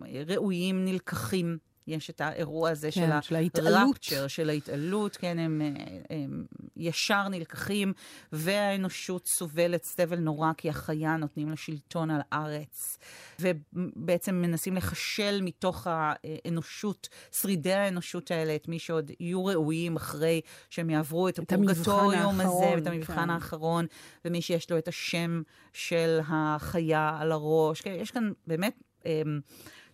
הראויים 0.00 0.84
נלקחים 0.84 1.58
יש 1.86 2.10
את 2.10 2.20
האירוע 2.20 2.70
הזה 2.70 2.90
כן, 2.92 3.20
של 3.22 3.36
הרפצ'ר, 3.36 4.26
של 4.26 4.50
ההתעלות, 4.50 5.16
כן, 5.16 5.38
הם, 5.38 5.60
הם, 5.60 5.74
הם 6.10 6.44
ישר 6.76 7.28
נלקחים, 7.28 7.92
והאנושות 8.32 9.26
סובלת 9.26 9.84
סבל 9.84 10.18
נורא, 10.18 10.52
כי 10.56 10.68
החיה 10.68 11.16
נותנים 11.16 11.50
לה 11.50 11.56
שלטון 11.56 12.10
על 12.10 12.20
הארץ, 12.32 12.98
ובעצם 13.40 14.34
מנסים 14.34 14.76
לחשל 14.76 15.40
מתוך 15.42 15.86
האנושות, 15.90 17.08
שרידי 17.32 17.72
האנושות 17.72 18.30
האלה, 18.30 18.54
את 18.54 18.68
מי 18.68 18.78
שעוד 18.78 19.10
יהיו 19.20 19.44
ראויים 19.44 19.96
אחרי 19.96 20.40
שהם 20.70 20.90
יעברו 20.90 21.28
את, 21.28 21.38
את 21.38 21.52
הפורגטוריום 21.52 22.40
הזה, 22.40 22.74
ואת 22.76 22.86
המבחן 22.86 23.14
כן. 23.14 23.30
האחרון, 23.30 23.86
ומי 24.24 24.42
שיש 24.42 24.70
לו 24.70 24.78
את 24.78 24.88
השם 24.88 25.42
של 25.72 26.18
החיה 26.28 27.16
על 27.20 27.32
הראש. 27.32 27.80
כן, 27.80 27.96
יש 27.98 28.10
כאן 28.10 28.32
באמת... 28.46 28.82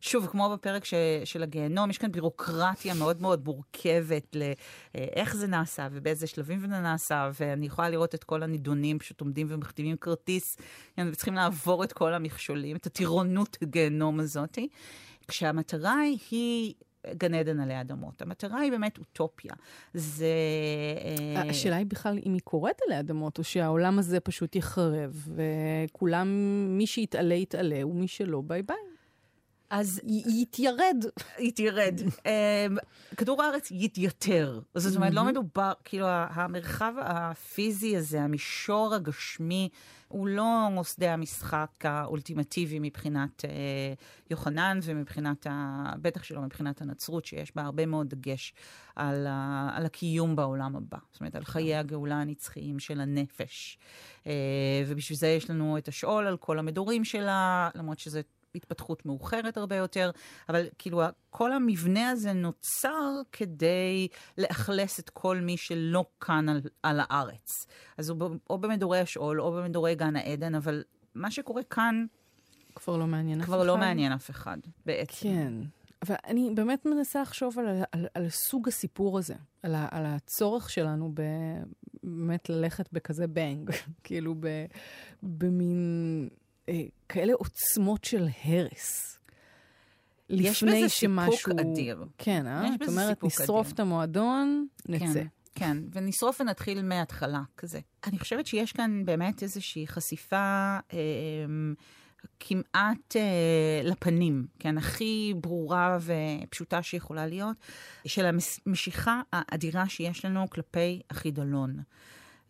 שוב, 0.04 0.26
כמו 0.26 0.50
בפרק 0.52 0.84
ש, 0.84 0.94
של 1.24 1.42
הגיהנום, 1.42 1.90
יש 1.90 1.98
כאן 1.98 2.12
בירוקרטיה 2.12 2.94
מאוד 2.94 3.22
מאוד 3.22 3.44
מורכבת 3.44 4.36
לאיך 4.36 5.36
זה 5.36 5.46
נעשה 5.46 5.88
ובאיזה 5.92 6.26
שלבים 6.26 6.60
זה 6.60 6.66
נעשה, 6.66 7.30
ואני 7.40 7.66
יכולה 7.66 7.90
לראות 7.90 8.14
את 8.14 8.24
כל 8.24 8.42
הנידונים 8.42 8.98
פשוט 8.98 9.20
עומדים 9.20 9.46
ומחתימים 9.50 9.96
כרטיס, 9.96 10.56
וצריכים 11.00 11.34
לעבור 11.34 11.84
את 11.84 11.92
כל 11.92 12.14
המכשולים, 12.14 12.76
את 12.76 12.86
הטירונות 12.86 13.56
הגיהנום 13.62 14.20
הזאת, 14.20 14.58
כשהמטרה 15.28 15.96
היא... 16.30 16.74
גן 17.16 17.34
עדן 17.34 17.60
עלי 17.60 17.80
אדמות. 17.80 18.22
המטרה 18.22 18.60
היא 18.60 18.70
באמת 18.70 18.98
אוטופיה. 18.98 19.52
זה... 19.94 20.26
אה, 21.36 21.42
השאלה 21.50 21.76
היא 21.76 21.86
בכלל 21.86 22.18
אם 22.26 22.32
היא 22.32 22.40
קורית 22.44 22.76
עלי 22.86 23.00
אדמות, 23.00 23.38
או 23.38 23.44
שהעולם 23.44 23.98
הזה 23.98 24.20
פשוט 24.20 24.56
יחרב, 24.56 25.28
וכולם, 25.34 26.28
מי 26.68 26.86
שיתעלה 26.86 27.34
יתעלה, 27.34 27.86
ומי 27.86 28.08
שלא, 28.08 28.42
ביי 28.46 28.62
ביי. 28.62 28.91
אז 29.72 30.00
יתיירד. 30.26 31.04
יתיירד. 31.48 32.00
אמ, 32.26 32.76
כדור 33.16 33.42
הארץ 33.42 33.70
יתייתר. 33.70 34.60
זאת 34.74 34.96
אומרת, 34.96 35.14
לא 35.14 35.24
מדובר, 35.24 35.72
כאילו, 35.84 36.06
המרחב 36.08 36.92
הפיזי 36.98 37.96
הזה, 37.96 38.22
המישור 38.22 38.94
הגשמי, 38.94 39.68
הוא 40.08 40.28
לא 40.28 40.82
שדה 40.82 41.12
המשחק 41.12 41.70
האולטימטיבי 41.84 42.78
מבחינת 42.78 43.44
אה, 43.44 43.50
יוחנן 44.30 44.78
ומבחינת, 44.82 45.46
ה... 45.50 45.84
בטח 46.02 46.22
שלא 46.22 46.40
מבחינת 46.40 46.82
הנצרות, 46.82 47.24
שיש 47.24 47.56
בה 47.56 47.62
הרבה 47.62 47.86
מאוד 47.86 48.08
דגש 48.08 48.54
על, 48.96 49.26
ה... 49.26 49.70
על 49.74 49.86
הקיום 49.86 50.36
בעולם 50.36 50.76
הבא. 50.76 50.98
זאת 51.12 51.20
אומרת, 51.20 51.34
על 51.34 51.44
חיי 51.44 51.76
הגאולה 51.76 52.20
הנצחיים 52.20 52.78
של 52.78 53.00
הנפש. 53.00 53.78
אה, 54.26 54.32
ובשביל 54.86 55.18
זה 55.18 55.26
יש 55.26 55.50
לנו 55.50 55.78
את 55.78 55.88
השאול 55.88 56.26
על 56.26 56.36
כל 56.36 56.58
המדורים 56.58 57.04
שלה, 57.04 57.70
למרות 57.74 57.98
שזה 57.98 58.20
התפתחות 58.54 59.06
מאוחרת 59.06 59.56
הרבה 59.56 59.76
יותר, 59.76 60.10
אבל 60.48 60.66
כאילו 60.78 61.02
כל 61.30 61.52
המבנה 61.52 62.10
הזה 62.10 62.32
נוצר 62.32 63.20
כדי 63.32 64.08
לאכלס 64.38 65.00
את 65.00 65.10
כל 65.10 65.36
מי 65.36 65.56
שלא 65.56 66.04
כאן 66.20 66.48
על, 66.48 66.60
על 66.82 67.00
הארץ. 67.02 67.66
אז 67.98 68.08
הוא 68.08 68.30
או 68.50 68.58
במדורי 68.58 69.00
השאול 69.00 69.40
או 69.40 69.52
במדורי 69.52 69.94
גן 69.94 70.16
העדן, 70.16 70.54
אבל 70.54 70.84
מה 71.14 71.30
שקורה 71.30 71.62
כאן... 71.62 72.04
כבר 72.74 72.96
לא 72.96 73.06
מעניין 73.06 73.40
אף 73.40 73.44
אחד. 73.44 73.54
כבר 73.54 73.64
לא 73.64 73.76
מעניין 73.76 74.12
אף 74.12 74.30
אחד, 74.30 74.58
בעצם. 74.86 75.28
כן. 75.28 75.52
אבל 76.02 76.14
אני 76.26 76.50
באמת 76.54 76.86
מנסה 76.86 77.22
לחשוב 77.22 77.58
על, 77.58 77.66
על, 77.92 78.06
על 78.14 78.28
סוג 78.28 78.68
הסיפור 78.68 79.18
הזה, 79.18 79.34
על, 79.62 79.74
ה, 79.74 79.88
על 79.90 80.06
הצורך 80.06 80.70
שלנו 80.70 81.12
באמת 81.14 82.48
ללכת 82.48 82.92
בכזה 82.92 83.26
בנג, 83.26 83.70
כאילו 84.04 84.34
במין 85.22 86.28
אה, 86.30 86.41
כאלה 87.08 87.32
עוצמות 87.32 88.04
של 88.04 88.28
הרס. 88.44 89.18
יש 90.28 90.62
בזה 90.64 90.74
סיפוק 90.74 90.88
שמשהו... 90.88 91.52
אדיר. 91.60 92.04
כן, 92.18 92.46
אה? 92.46 92.68
זאת 92.80 92.88
אומרת, 92.88 93.24
נשרוף 93.24 93.66
אדיר. 93.66 93.74
את 93.74 93.80
המועדון, 93.80 94.66
נצא. 94.88 95.12
כן. 95.12 95.26
כן, 95.54 95.76
ונשרוף 95.92 96.40
ונתחיל 96.40 96.82
מההתחלה, 96.82 97.42
כזה. 97.56 97.80
אני 98.06 98.18
חושבת 98.18 98.46
שיש 98.46 98.72
כאן 98.72 99.04
באמת 99.04 99.42
איזושהי 99.42 99.86
חשיפה 99.86 100.36
אה, 100.92 100.98
כמעט 102.40 103.16
אה, 103.16 103.80
לפנים, 103.84 104.46
כן, 104.58 104.78
הכי 104.78 105.34
ברורה 105.40 105.98
ופשוטה 106.00 106.82
שיכולה 106.82 107.26
להיות, 107.26 107.56
של 108.06 108.26
המשיכה 108.66 109.20
האדירה 109.32 109.88
שיש 109.88 110.24
לנו 110.24 110.50
כלפי 110.50 111.00
החידלון. 111.10 111.82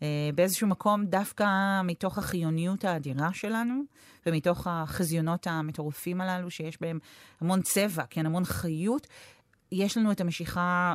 אה, 0.02 0.30
באיזשהו 0.34 0.68
מקום 0.68 1.04
דווקא 1.04 1.46
מתוך 1.84 2.18
החיוניות 2.18 2.84
האדירה 2.84 3.32
שלנו, 3.32 3.82
ומתוך 4.26 4.66
החזיונות 4.66 5.46
המטורפים 5.46 6.20
הללו, 6.20 6.50
שיש 6.50 6.80
בהם 6.80 6.98
המון 7.40 7.62
צבע, 7.62 8.04
כן, 8.10 8.26
המון 8.26 8.44
חיות, 8.44 9.06
יש 9.72 9.96
לנו 9.96 10.12
את 10.12 10.20
המשיכה 10.20 10.94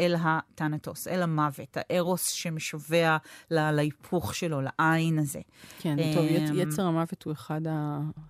אל 0.00 0.14
הטנטוס, 0.20 1.08
אל 1.08 1.22
המוות, 1.22 1.76
הארוס 1.76 2.28
שמשווע 2.28 3.16
להיפוך 3.50 4.34
שלו, 4.34 4.60
לעין 4.60 5.18
הזה. 5.18 5.40
כן, 5.78 5.96
טוב, 6.14 6.24
אמ, 6.24 6.58
יצר 6.58 6.82
המוות 6.82 7.22
הוא 7.22 7.32
אחד 7.32 7.60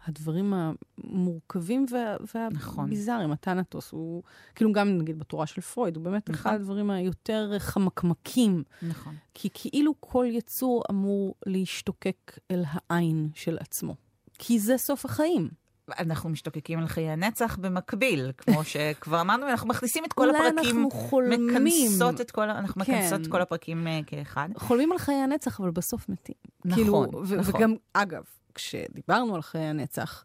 הדברים 0.07 0.55
המורכבים 0.55 1.87
והביזאריים. 2.35 3.31
נכון. 3.31 3.33
הטנטוס 3.33 3.91
הוא, 3.91 4.23
כאילו 4.55 4.73
גם 4.73 4.99
נגיד 4.99 5.19
בתורה 5.19 5.47
של 5.47 5.61
פרויד, 5.61 5.97
הוא 5.97 6.05
באמת 6.05 6.31
אחד 6.31 6.51
נכון. 6.51 6.55
הדברים 6.55 6.91
היותר 6.91 7.59
חמקמקים. 7.59 8.63
נכון. 8.83 9.15
כי 9.35 9.49
כאילו 9.55 9.95
כל 10.01 10.27
יצור 10.31 10.83
אמור 10.91 11.35
להשתוקק 11.47 12.39
אל 12.51 12.65
העין 12.67 13.29
של 13.35 13.59
עצמו. 13.61 13.97
כי 14.39 14.59
זה 14.59 14.79
סוף 14.79 15.05
החיים. 15.05 15.64
אנחנו 15.99 16.31
משתוקקים 16.31 16.79
על 16.79 16.87
חיי 16.87 17.11
הנצח 17.11 17.57
במקביל, 17.61 18.33
כמו 18.37 18.65
שכבר 18.73 19.21
אמרנו, 19.21 19.49
אנחנו 19.49 19.69
מכניסים 19.69 20.05
את 20.05 20.13
כל 20.13 20.31
הפרקים, 20.31 20.47
אולי 20.57 20.69
אנחנו 20.69 20.91
חולמים. 20.91 21.47
מכנסות 21.47 22.21
את 22.21 22.31
כל, 22.31 22.51
אנחנו 22.51 22.85
כן. 22.85 22.93
מכנסות 22.93 23.21
את 23.21 23.27
כל 23.27 23.41
הפרקים 23.41 23.87
uh, 23.87 24.05
כאחד. 24.07 24.49
חולמים 24.57 24.93
על 24.93 24.99
חיי 24.99 25.15
הנצח, 25.15 25.61
אבל 25.61 25.71
בסוף 25.71 26.09
מתים. 26.09 26.35
נכון, 26.65 26.85
כאילו, 26.85 27.07
נכון. 27.39 27.55
וגם, 27.55 27.75
אגב, 27.93 28.23
כשדיברנו 28.55 29.35
על 29.35 29.43
חיי 29.43 29.61
הנצח, 29.61 30.25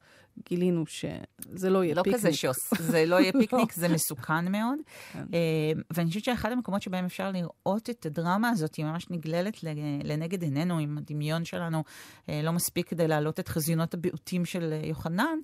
גילינו 0.50 0.84
שזה 0.88 1.70
לא 1.70 1.84
יהיה 1.84 1.96
לא 1.96 2.04
פיקניק. 2.04 2.24
לא 2.24 2.30
כזה 2.30 2.38
שוס, 2.38 2.74
זה 2.80 3.06
לא 3.06 3.16
יהיה 3.16 3.32
פיקניק, 3.42 3.74
זה 3.74 3.88
מסוכן 3.88 4.52
מאוד. 4.52 4.80
כן. 5.14 5.24
אה, 5.34 5.82
ואני 5.94 6.08
חושבת 6.08 6.24
שאחד 6.24 6.52
המקומות 6.52 6.82
שבהם 6.82 7.06
אפשר 7.06 7.32
לראות 7.32 7.90
את 7.90 8.06
הדרמה 8.06 8.50
הזאת, 8.50 8.76
היא 8.76 8.86
ממש 8.86 9.06
נגללת 9.10 9.64
לנגד 10.04 10.44
עינינו, 10.44 10.80
עם 10.80 10.98
הדמיון 10.98 11.46
שלנו 11.46 11.84
אה, 12.30 12.42
לא 12.44 12.52
מספיק 12.52 12.90
כדי 12.90 13.08
להעלות 13.08 13.40
את 13.40 13.48
חזיונות 13.48 13.94
הביעוטים 13.94 14.46
של 14.46 14.74
אה, 14.74 14.88
יוחנן, 14.88 15.40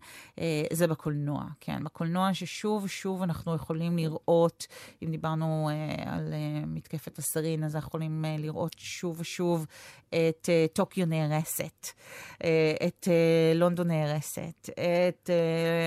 זה 0.73 0.87
בקולנוע, 0.87 1.45
כן. 1.59 1.83
בקולנוע 1.83 2.33
ששוב 2.33 2.83
ושוב 2.83 3.21
אנחנו 3.21 3.55
יכולים 3.55 3.97
לראות, 3.97 4.67
אם 5.03 5.11
דיברנו 5.11 5.69
על 6.05 6.33
מתקפת 6.67 7.17
הסרין, 7.17 7.63
אז 7.63 7.75
אנחנו 7.75 7.87
יכולים 7.87 8.25
לראות 8.39 8.75
שוב 8.77 9.19
ושוב 9.19 9.65
את 10.09 10.49
טוקיו 10.73 11.05
נהרסת, 11.05 11.87
את 12.87 13.07
לונדון 13.55 13.87
נהרסת, 13.87 14.69
את 15.09 15.29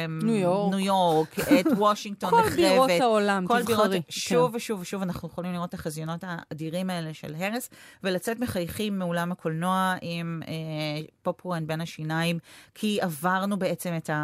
אמ, 0.06 0.18
ניו 0.22 0.34
יורק, 0.36 0.74
ניו 0.74 0.78
יורק 0.86 1.38
את 1.38 1.66
וושינגטון 1.78 2.30
נחרבת. 2.30 2.50
כל 2.50 2.56
בירות 2.56 2.90
העולם, 3.00 3.46
כל 3.46 3.62
תבחרי. 3.62 3.88
בירות, 3.88 4.04
שוב 4.08 4.50
כן. 4.50 4.56
ושוב 4.56 4.80
ושוב 4.80 5.02
אנחנו 5.02 5.28
יכולים 5.28 5.52
לראות 5.52 5.68
את 5.68 5.74
החזיונות 5.74 6.24
האדירים 6.26 6.90
האלה 6.90 7.14
של 7.14 7.34
הרס, 7.38 7.70
ולצאת 8.02 8.40
מחייכים 8.40 8.98
מאולם 8.98 9.32
הקולנוע 9.32 9.94
עם 10.02 10.42
אה, 10.48 10.52
פופקורן 11.22 11.66
בין 11.66 11.80
השיניים, 11.80 12.38
כי 12.74 12.98
עברנו 13.00 13.58
בעצם 13.58 13.96
את, 13.96 14.10
ה, 14.10 14.14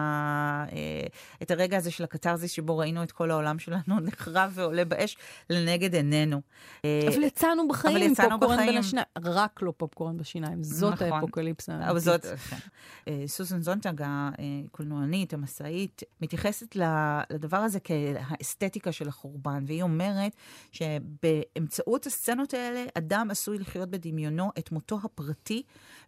אה, 0.72 1.06
את 1.42 1.50
הרגע 1.50 1.76
הזה 1.76 1.90
של 1.90 2.04
הקתרזיס, 2.04 2.50
שבו 2.50 2.78
ראינו 2.78 3.02
את 3.02 3.12
כל 3.12 3.30
העולם 3.30 3.58
שלנו 3.58 4.00
נחרב 4.06 4.52
ועולה 4.54 4.84
באש 4.84 5.16
לנגד 5.50 5.94
עינינו. 5.94 6.40
אה, 6.84 7.08
אבל 7.14 7.22
יצאנו 7.22 7.68
בחיים, 7.68 7.96
אבל 7.96 8.06
יצאנו 8.06 8.30
פופקורן 8.30 8.56
בחיים. 8.56 8.70
בין 8.70 8.78
השיניים, 8.78 9.06
רק 9.24 9.62
לא 9.62 9.72
פופקורן 9.76 10.16
בשיניים, 10.16 10.62
זאת 10.62 10.92
נכון. 10.92 11.12
האפוקליפסה 11.12 11.72
האמיתית. 11.72 12.24
כן. 12.50 12.56
אה, 13.08 13.22
סוסן 13.26 13.62
זונטג, 13.62 14.02
הקולנוענית, 14.66 15.34
המסאית, 15.34 16.02
מתייחסת 16.20 16.76
לדבר 17.30 17.56
הזה 17.56 17.78
כהאסתטיקה 17.80 18.92
של 18.92 19.08
החורבן, 19.08 19.64
והיא 19.66 19.82
אומרת 19.82 20.36
שבאמצעות 20.72 22.06
הסצנות 22.06 22.54
האלה, 22.54 22.84
אדם 22.98 23.28
עשוי 23.30 23.58
לחיות 23.58 23.90
בדמיונו 23.90 24.50
את 24.58 24.72
מותו 24.72 24.98
הפרטי, 25.04 25.62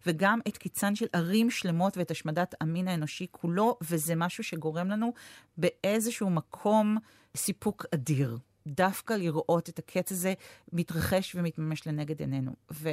וגם 0.05 0.39
את 0.47 0.57
קיצן 0.57 0.95
של 0.95 1.05
ערים 1.13 1.49
שלמות 1.49 1.97
ואת 1.97 2.11
השמדת 2.11 2.55
המין 2.61 2.87
האנושי 2.87 3.27
כולו, 3.31 3.77
וזה 3.81 4.15
משהו 4.15 4.43
שגורם 4.43 4.87
לנו 4.87 5.13
באיזשהו 5.57 6.29
מקום 6.29 6.97
סיפוק 7.37 7.85
אדיר. 7.93 8.37
דווקא 8.67 9.13
לראות 9.13 9.69
את 9.69 9.79
הקץ 9.79 10.11
הזה 10.11 10.33
מתרחש 10.73 11.35
ומתממש 11.35 11.87
לנגד 11.87 12.19
עינינו. 12.19 12.51
ו... 12.71 12.89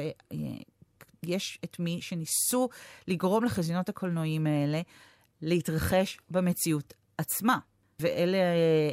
יש 1.27 1.59
את 1.63 1.79
מי 1.79 2.01
שניסו 2.01 2.69
לגרום 3.07 3.43
לחזיונות 3.43 3.89
הקולנועיים 3.89 4.47
האלה 4.47 4.81
להתרחש 5.45 6.17
במציאות 6.29 6.93
עצמה. 7.17 7.57
ואלה 7.99 8.37
אה, 8.37 8.91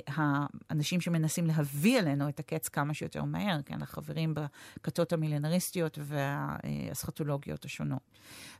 האנשים 0.70 1.00
שמנסים 1.00 1.46
להביא 1.46 1.98
אלינו 1.98 2.28
את 2.28 2.40
הקץ 2.40 2.68
כמה 2.68 2.94
שיותר 2.94 3.24
מהר, 3.24 3.62
כן, 3.66 3.82
החברים 3.82 4.34
בכתות 4.34 5.12
המילנריסטיות 5.12 5.98
והאסכטולוגיות 6.02 7.64
השונות. 7.64 8.02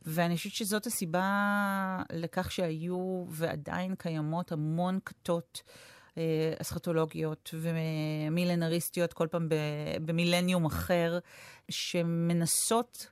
ואני 0.05 0.37
חושבת 0.37 0.53
שזאת 0.53 0.85
הסיבה 0.85 2.03
לכך 2.11 2.51
שהיו 2.51 3.25
ועדיין 3.29 3.95
קיימות 3.95 4.51
המון 4.51 4.99
כתות. 5.05 5.61
אה, 6.17 6.53
אסכטולוגיות 6.61 7.53
ומילנריסטיות, 7.53 9.13
כל 9.13 9.27
פעם 9.31 9.47
במילניום 10.05 10.65
אחר, 10.65 11.19
שמנסות 11.69 13.07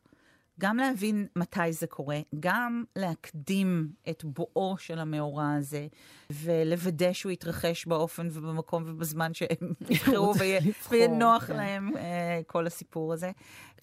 גם 0.59 0.77
להבין 0.77 1.27
מתי 1.35 1.73
זה 1.73 1.87
קורה, 1.87 2.19
גם 2.39 2.83
להקדים 2.95 3.89
את 4.09 4.23
בואו 4.23 4.77
של 4.77 4.99
המאורע 4.99 5.53
הזה, 5.53 5.87
ולוודא 6.31 7.13
שהוא 7.13 7.31
יתרחש 7.31 7.85
באופן 7.85 8.27
ובמקום 8.31 8.83
ובזמן 8.85 9.33
שהם 9.33 9.73
יבחרו 9.89 10.33
ויהיה 10.35 11.07
נוח 11.07 11.45
כן. 11.45 11.55
להם 11.55 11.91
uh, 11.95 11.99
כל 12.47 12.67
הסיפור 12.67 13.13
הזה. 13.13 13.31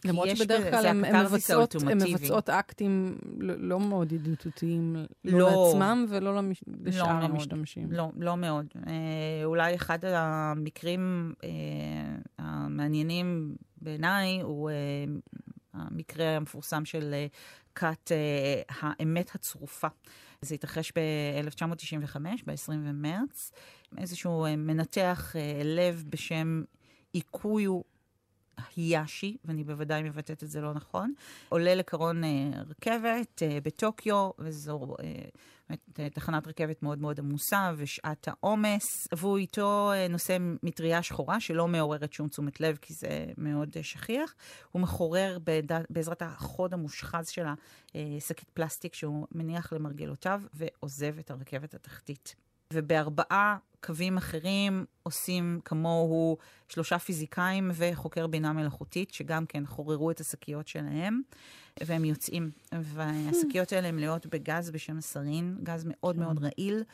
למרות 0.05 0.29
שבדרך 0.37 0.75
כלל 0.75 0.87
הן 0.87 1.25
מבצעות, 1.25 1.75
מבצעות 1.75 2.51
אקטים 2.51 3.19
לא, 3.39 3.55
לא 3.59 3.81
מאוד 3.81 4.13
ידידותיים, 4.13 4.97
לא, 5.25 5.39
לא 5.39 5.67
לעצמם 5.67 6.07
ולא 6.09 6.37
למש... 6.37 6.65
לא 6.67 6.75
לשאר 6.85 7.21
לא 7.21 7.25
המשתמשים. 7.25 7.93
לא, 7.93 8.11
לא 8.17 8.37
מאוד. 8.37 8.67
אה, 8.87 8.93
אולי 9.45 9.75
אחד 9.75 9.99
המקרים 10.05 11.35
אה, 11.45 11.49
המעניינים 12.39 13.55
בעיניי 13.83 14.41
הוא 14.41 14.71
אה, 14.71 14.75
המקרה 15.81 16.37
המפורסם 16.37 16.85
של 16.85 17.15
אה, 17.15 17.27
כת 17.75 18.13
אה, 18.13 18.63
האמת 18.69 19.35
הצרופה. 19.35 19.89
זה 20.43 20.55
התרחש 20.55 20.93
ב-1995, 20.93 22.17
ב-20 22.47 22.69
במרץ. 22.69 23.53
איזשהו 23.99 24.45
אה, 24.45 24.57
מנתח 24.57 25.35
לב 25.65 26.05
בשם 26.09 26.63
איקויו 27.15 27.81
היאשי, 28.77 29.37
ואני 29.45 29.65
בוודאי 29.65 30.03
מבטאת 30.03 30.43
את 30.43 30.50
זה 30.50 30.61
לא 30.61 30.75
נכון, 30.75 31.12
עולה 31.49 31.75
לקרון 31.75 32.23
רכבת 32.69 33.43
בטוקיו, 33.62 34.31
וזו 34.38 34.97
תחנת 36.15 36.47
רכבת 36.47 36.83
מאוד 36.83 36.99
מאוד 36.99 37.19
עמוסה 37.19 37.73
ושעת 37.77 38.29
העומס, 38.29 39.09
והוא 39.12 39.38
איתו 39.38 39.93
אה, 39.93 40.09
נושא 40.09 40.37
מטריה 40.62 41.03
שחורה 41.03 41.41
שלא 41.41 41.69
מעוררת 41.69 42.12
שום 42.12 42.29
תשומת 42.29 42.61
לב 42.61 42.77
כי 42.77 42.95
זה 42.95 43.27
מאוד 43.38 43.73
אה, 43.77 43.83
שכיח. 43.83 44.35
הוא 44.73 44.83
מחורר 44.83 45.38
בד... 45.45 45.62
בעזרת 45.91 46.23
החוד 46.23 46.75
המושחז 46.75 47.29
של 47.29 47.45
השקית 47.95 48.50
פלסטיק 48.50 48.95
שהוא 48.95 49.27
מניח 49.33 49.73
למרגלותיו 49.73 50.43
ועוזב 50.55 51.19
את 51.19 51.31
הרכבת 51.31 51.75
התחתית. 51.75 52.48
ובארבעה 52.73 53.57
קווים 53.81 54.17
אחרים 54.17 54.85
עושים 55.03 55.61
כמוהו 55.65 56.39
שלושה 56.69 56.99
פיזיקאים 56.99 57.71
וחוקר 57.75 58.27
בינה 58.27 58.53
מלאכותית, 58.53 59.11
שגם 59.11 59.47
כן 59.47 59.67
חוררו 59.67 60.11
את 60.11 60.21
השקיות 60.21 60.69
שלהם, 60.69 61.21
והם 61.81 62.05
יוצאים. 62.05 62.51
והשקיות 62.73 63.73
האלה 63.73 63.93
מלאות 63.93 64.27
בגז 64.27 64.71
בשם 64.71 65.01
סרין, 65.01 65.59
גז 65.63 65.85
מאוד. 65.87 66.17
מאוד 66.17 66.45
רעיל. 66.45 66.85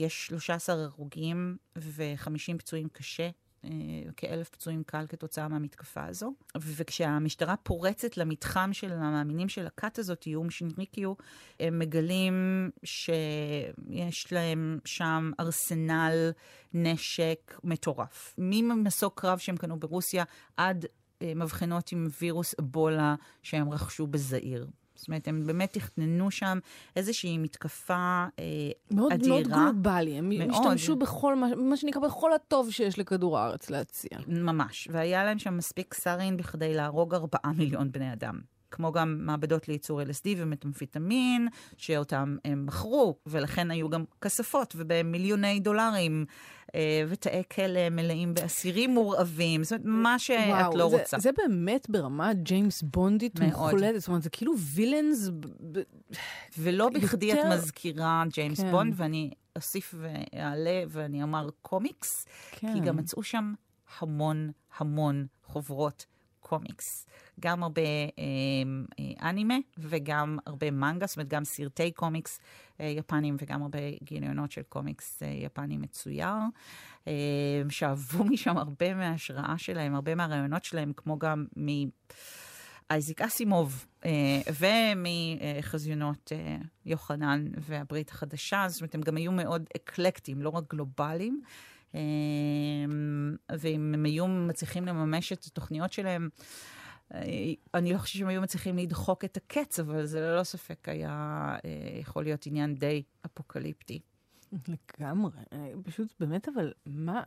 יש 0.00 0.26
13 0.26 0.84
הרוגים 0.84 1.56
ו-50 1.78 2.58
פצועים 2.58 2.88
קשה. 2.88 3.30
אה, 3.66 4.12
כאלף 4.16 4.48
פצועים 4.48 4.82
קל 4.86 5.06
כתוצאה 5.08 5.48
מהמתקפה 5.48 6.04
הזו. 6.04 6.32
וכשהמשטרה 6.56 7.56
פורצת 7.56 8.16
למתחם 8.16 8.72
של 8.72 8.92
המאמינים 8.92 9.48
של 9.48 9.66
הכת 9.66 9.98
הזאת, 9.98 10.26
איום 10.26 10.50
שינריקיו, 10.50 11.14
הם 11.60 11.78
מגלים 11.78 12.70
שיש 12.84 14.32
להם 14.32 14.78
שם 14.84 15.30
ארסנל 15.40 16.30
נשק 16.74 17.60
מטורף. 17.64 18.34
ממסוק 18.38 19.20
קרב 19.20 19.38
שהם 19.38 19.56
קנו 19.56 19.80
ברוסיה 19.80 20.24
עד 20.56 20.86
אה, 21.22 21.32
מבחנות 21.34 21.92
עם 21.92 22.06
וירוס 22.20 22.54
אבולה 22.60 23.14
שהם 23.42 23.72
רכשו 23.72 24.06
בזעיר. 24.06 24.66
זאת 24.96 25.08
אומרת, 25.08 25.28
הם 25.28 25.46
באמת 25.46 25.72
תכננו 25.72 26.30
שם 26.30 26.58
איזושהי 26.96 27.38
מתקפה 27.38 27.94
אה, 28.38 28.44
מאוד, 28.90 29.12
אדירה. 29.12 29.34
מאוד 29.34 29.48
גלובלי, 29.48 30.18
הם 30.18 30.28
מאוד. 30.28 30.50
השתמשו 30.50 30.96
בכל, 30.96 31.34
מה, 31.34 31.46
מה 31.56 31.76
שנקרא, 31.76 32.00
בכל 32.00 32.32
הטוב 32.32 32.70
שיש 32.70 32.98
לכדור 32.98 33.38
הארץ 33.38 33.70
להציע. 33.70 34.18
ממש, 34.26 34.88
והיה 34.92 35.24
להם 35.24 35.38
שם 35.38 35.56
מספיק 35.56 35.94
סארין 35.94 36.36
בכדי 36.36 36.74
להרוג 36.74 37.14
ארבעה 37.14 37.52
מיליון 37.58 37.92
בני 37.92 38.12
אדם. 38.12 38.55
כמו 38.70 38.92
גם 38.92 39.18
מעבדות 39.20 39.68
לייצור 39.68 40.02
LSD 40.02 40.28
ומטמפיטמין, 40.36 41.48
שאותם 41.76 42.36
הם 42.44 42.66
מכרו, 42.66 43.16
ולכן 43.26 43.70
היו 43.70 43.90
גם 43.90 44.04
כספות 44.20 44.74
ובמיליוני 44.76 45.60
דולרים, 45.60 46.24
אה, 46.74 47.04
ותאי 47.08 47.42
כלא 47.54 47.90
מלאים 47.90 48.34
באסירים 48.34 48.90
מורעבים, 48.90 49.64
זאת 49.64 49.72
אומרת, 49.72 49.84
מה 49.84 50.18
שאת 50.18 50.48
וואו, 50.48 50.76
לא 50.76 50.88
זה, 50.90 50.96
רוצה. 50.96 51.18
זה 51.18 51.30
באמת 51.38 51.90
ברמה 51.90 52.32
ג'יימס 52.34 52.82
בונדית 52.82 53.40
מוחלטת, 53.40 53.98
זאת 53.98 54.08
אומרת, 54.08 54.22
זה 54.22 54.30
כאילו 54.30 54.58
villains... 54.58 55.30
ולא 56.58 56.88
בכדי 56.88 57.26
יותר... 57.26 57.40
את 57.40 57.58
מזכירה 57.58 58.24
ג'יימס 58.32 58.60
כן. 58.60 58.70
בונד, 58.70 58.94
ואני 58.96 59.30
אוסיף 59.56 59.94
ואעלה 59.98 60.82
ואני 60.88 61.22
אומר 61.22 61.48
קומיקס, 61.62 62.26
כן. 62.52 62.74
כי 62.74 62.80
גם 62.80 62.96
מצאו 62.96 63.22
שם 63.22 63.54
המון 64.00 64.50
המון 64.78 65.26
חוברות 65.44 66.06
קומיקס. 66.46 67.06
גם 67.40 67.62
הרבה 67.62 67.82
אה, 67.82 68.22
אה, 68.98 69.30
אנימה 69.30 69.54
וגם 69.78 70.38
הרבה 70.46 70.70
מנגה, 70.70 71.06
זאת 71.06 71.16
אומרת 71.16 71.28
גם 71.28 71.44
סרטי 71.44 71.90
קומיקס 71.90 72.40
אה, 72.80 72.86
יפנים 72.86 73.36
וגם 73.40 73.62
הרבה 73.62 73.78
גיליונות 74.02 74.52
של 74.52 74.62
קומיקס 74.62 75.22
אה, 75.22 75.28
יפני 75.28 75.76
מצויר. 75.76 76.34
אה, 77.08 77.12
שאבו 77.68 78.24
משם 78.32 78.56
הרבה 78.56 78.94
מההשראה 78.94 79.54
שלהם, 79.58 79.94
הרבה 79.94 80.14
מהרעיונות 80.14 80.64
שלהם, 80.64 80.92
כמו 80.96 81.18
גם 81.18 81.46
מ... 81.58 81.68
אייזיק 82.90 83.22
אסימוב, 83.22 83.86
אה, 84.04 84.40
ומחזיונות 84.60 86.32
אה, 86.32 86.56
יוחנן 86.84 87.46
והברית 87.58 88.10
החדשה, 88.10 88.64
זאת 88.68 88.80
אומרת, 88.80 88.94
הם 88.94 89.00
גם 89.00 89.16
היו 89.16 89.32
מאוד 89.32 89.68
אקלקטיים, 89.76 90.42
לא 90.42 90.48
רק 90.48 90.64
גלובליים. 90.70 91.42
אה, 91.94 92.00
ואם 93.58 93.94
הם 93.94 94.04
היו 94.04 94.26
מצליחים 94.26 94.86
לממש 94.86 95.32
את 95.32 95.44
התוכניות 95.44 95.92
שלהם, 95.92 96.28
אה, 97.14 97.52
אני 97.74 97.92
לא 97.92 97.98
חושבת 97.98 98.18
שהם 98.18 98.28
היו 98.28 98.40
מצליחים 98.40 98.78
לדחוק 98.78 99.24
את 99.24 99.36
הקץ, 99.36 99.80
אבל 99.80 100.06
זה 100.06 100.20
ללא 100.20 100.44
ספק 100.44 100.88
היה 100.88 101.56
אה, 101.64 101.98
יכול 102.00 102.24
להיות 102.24 102.46
עניין 102.46 102.74
די 102.74 103.02
אפוקליפטי. 103.26 104.00
לגמרי. 104.52 105.38
אה, 105.52 105.72
פשוט 105.82 106.14
באמת, 106.20 106.48
אבל 106.48 106.72
מה, 106.86 107.22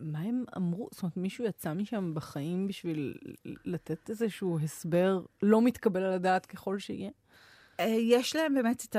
מה 0.00 0.18
הם 0.18 0.44
אמרו? 0.56 0.88
זאת 0.92 1.02
אומרת, 1.02 1.16
מישהו 1.16 1.44
יצא 1.44 1.74
משם 1.74 2.14
בחיים 2.14 2.66
בשביל 2.66 3.14
לתת 3.44 4.10
איזשהו 4.10 4.58
הסבר 4.58 5.22
לא 5.42 5.62
מתקבל 5.62 6.02
על 6.02 6.12
הדעת 6.12 6.46
ככל 6.46 6.78
שיהיה? 6.78 7.10
יש 7.86 8.36
להם 8.36 8.54
באמת 8.54 8.84
את. 8.88 8.96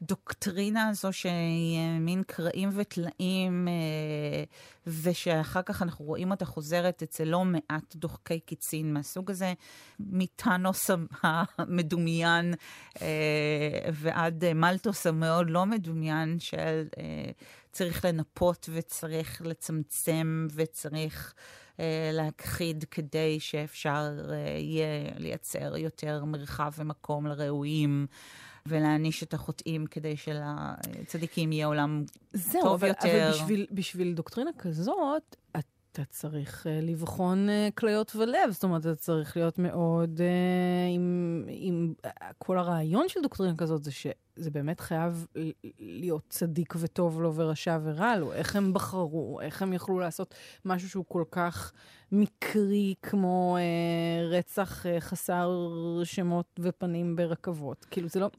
הדוקטרינה 0.00 0.88
הזו 0.88 1.12
שהיא 1.12 1.98
מין 2.00 2.22
קרעים 2.26 2.68
וטלאים, 2.72 3.68
אה, 3.68 4.44
ושאחר 4.86 5.62
כך 5.62 5.82
אנחנו 5.82 6.04
רואים 6.04 6.30
אותה 6.30 6.44
חוזרת 6.44 7.02
אצל 7.02 7.24
לא 7.24 7.44
מעט 7.44 7.96
דוחקי 7.96 8.40
קיצין 8.40 8.92
מהסוג 8.94 9.30
הזה, 9.30 9.52
מטאנוס 10.00 10.90
המדומיין 11.22 12.54
אה, 13.02 13.88
ועד 13.92 14.52
מלטוס 14.54 15.06
המאוד 15.06 15.50
לא 15.50 15.66
מדומיין 15.66 16.40
של 16.40 16.88
אה, 16.98 17.30
צריך 17.72 18.04
לנפות 18.04 18.68
וצריך 18.72 19.42
לצמצם 19.44 20.46
וצריך... 20.54 21.34
להכחיד 22.12 22.84
כדי 22.90 23.40
שאפשר 23.40 24.12
יהיה 24.58 25.10
לייצר 25.16 25.76
יותר 25.76 26.24
מרחב 26.24 26.70
ומקום 26.78 27.26
לראויים. 27.26 28.06
ולהעניש 28.66 29.22
את 29.22 29.34
החוטאים 29.34 29.86
כדי 29.86 30.14
שלצדיקים 30.16 31.52
יהיה 31.52 31.66
עולם 31.66 32.04
זהו, 32.32 32.62
טוב 32.62 32.72
אבל, 32.72 32.88
יותר. 32.88 33.08
זהו, 33.08 33.28
אבל 33.28 33.32
בשביל, 33.32 33.66
בשביל 33.70 34.14
דוקטרינה 34.14 34.50
כזאת, 34.58 35.36
אתה 35.92 36.04
צריך 36.04 36.66
uh, 36.66 36.84
לבחון 36.84 37.48
uh, 37.48 37.72
כליות 37.74 38.16
ולב, 38.16 38.50
זאת 38.50 38.64
אומרת, 38.64 38.80
אתה 38.80 38.94
צריך 38.94 39.36
להיות 39.36 39.58
מאוד... 39.58 40.18
Uh, 40.18 40.94
עם, 40.94 41.44
עם, 41.48 41.94
uh, 42.06 42.08
כל 42.38 42.58
הרעיון 42.58 43.08
של 43.08 43.20
דוקטרינה 43.22 43.56
כזאת 43.56 43.84
זה 43.84 43.92
ש... 43.92 44.06
זה 44.36 44.50
באמת 44.50 44.80
חייב 44.80 45.26
להיות 45.78 46.22
צדיק 46.28 46.74
וטוב 46.78 47.22
לו 47.22 47.34
ורשע 47.34 47.78
ורע 47.82 48.16
לו. 48.16 48.32
איך 48.32 48.56
הם 48.56 48.72
בחרו, 48.72 49.40
איך 49.40 49.62
הם 49.62 49.72
יכלו 49.72 50.00
לעשות 50.00 50.34
משהו 50.64 50.88
שהוא 50.88 51.04
כל 51.08 51.24
כך 51.30 51.72
מקרי, 52.12 52.94
כמו 53.02 53.56
אה, 53.56 54.28
רצח 54.38 54.86
אה, 54.86 55.00
חסר 55.00 55.50
שמות 56.04 56.60
ופנים 56.62 57.16
ברכבות. 57.16 57.86
כאילו, 57.90 58.08
זה 58.08 58.20
לא... 58.20 58.30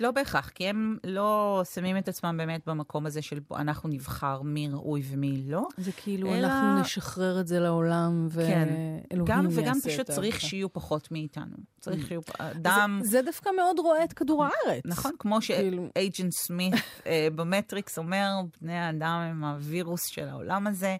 לא 0.00 0.10
בהכרח, 0.10 0.48
כי 0.48 0.68
הם 0.68 0.98
לא 1.04 1.62
שמים 1.74 1.98
את 1.98 2.08
עצמם 2.08 2.36
באמת 2.36 2.66
במקום 2.66 3.06
הזה 3.06 3.22
של 3.22 3.40
אנחנו 3.56 3.88
נבחר 3.88 4.42
מי 4.42 4.68
ראוי 4.72 5.02
ומי 5.10 5.42
לא. 5.46 5.66
זה 5.76 5.92
כאילו, 5.92 6.34
אלא... 6.34 6.46
אנחנו 6.46 6.80
נשחרר 6.80 7.40
את 7.40 7.46
זה 7.46 7.60
לעולם, 7.60 8.26
ואלוהים 8.30 8.96
כן. 9.10 9.24
גם, 9.24 9.44
יעשה 9.44 9.60
וגם 9.60 9.80
פשוט 9.84 10.10
צריך 10.10 10.40
שיהיו 10.40 10.72
פחות 10.72 11.12
מאיתנו. 11.12 11.56
צריך 11.80 12.04
mm. 12.04 12.08
שיהיו 12.08 12.20
אדם... 12.38 13.00
זה, 13.02 13.10
זה 13.10 13.22
דווקא 13.22 13.50
מאוד 13.56 13.78
רואה 13.78 14.04
את 14.04 14.12
כדור 14.12 14.44
הארץ. 14.44 14.82
נכון, 14.84 15.12
כמו 15.18 15.35
שאייג'נט 15.40 16.14
כאילו... 16.14 16.32
סמית 16.32 16.74
אה, 17.06 17.28
במטריקס 17.34 17.98
אומר, 17.98 18.30
בני 18.60 18.78
האדם 18.78 19.20
הם 19.30 19.44
הווירוס 19.44 20.06
של 20.06 20.28
העולם 20.28 20.66
הזה. 20.66 20.96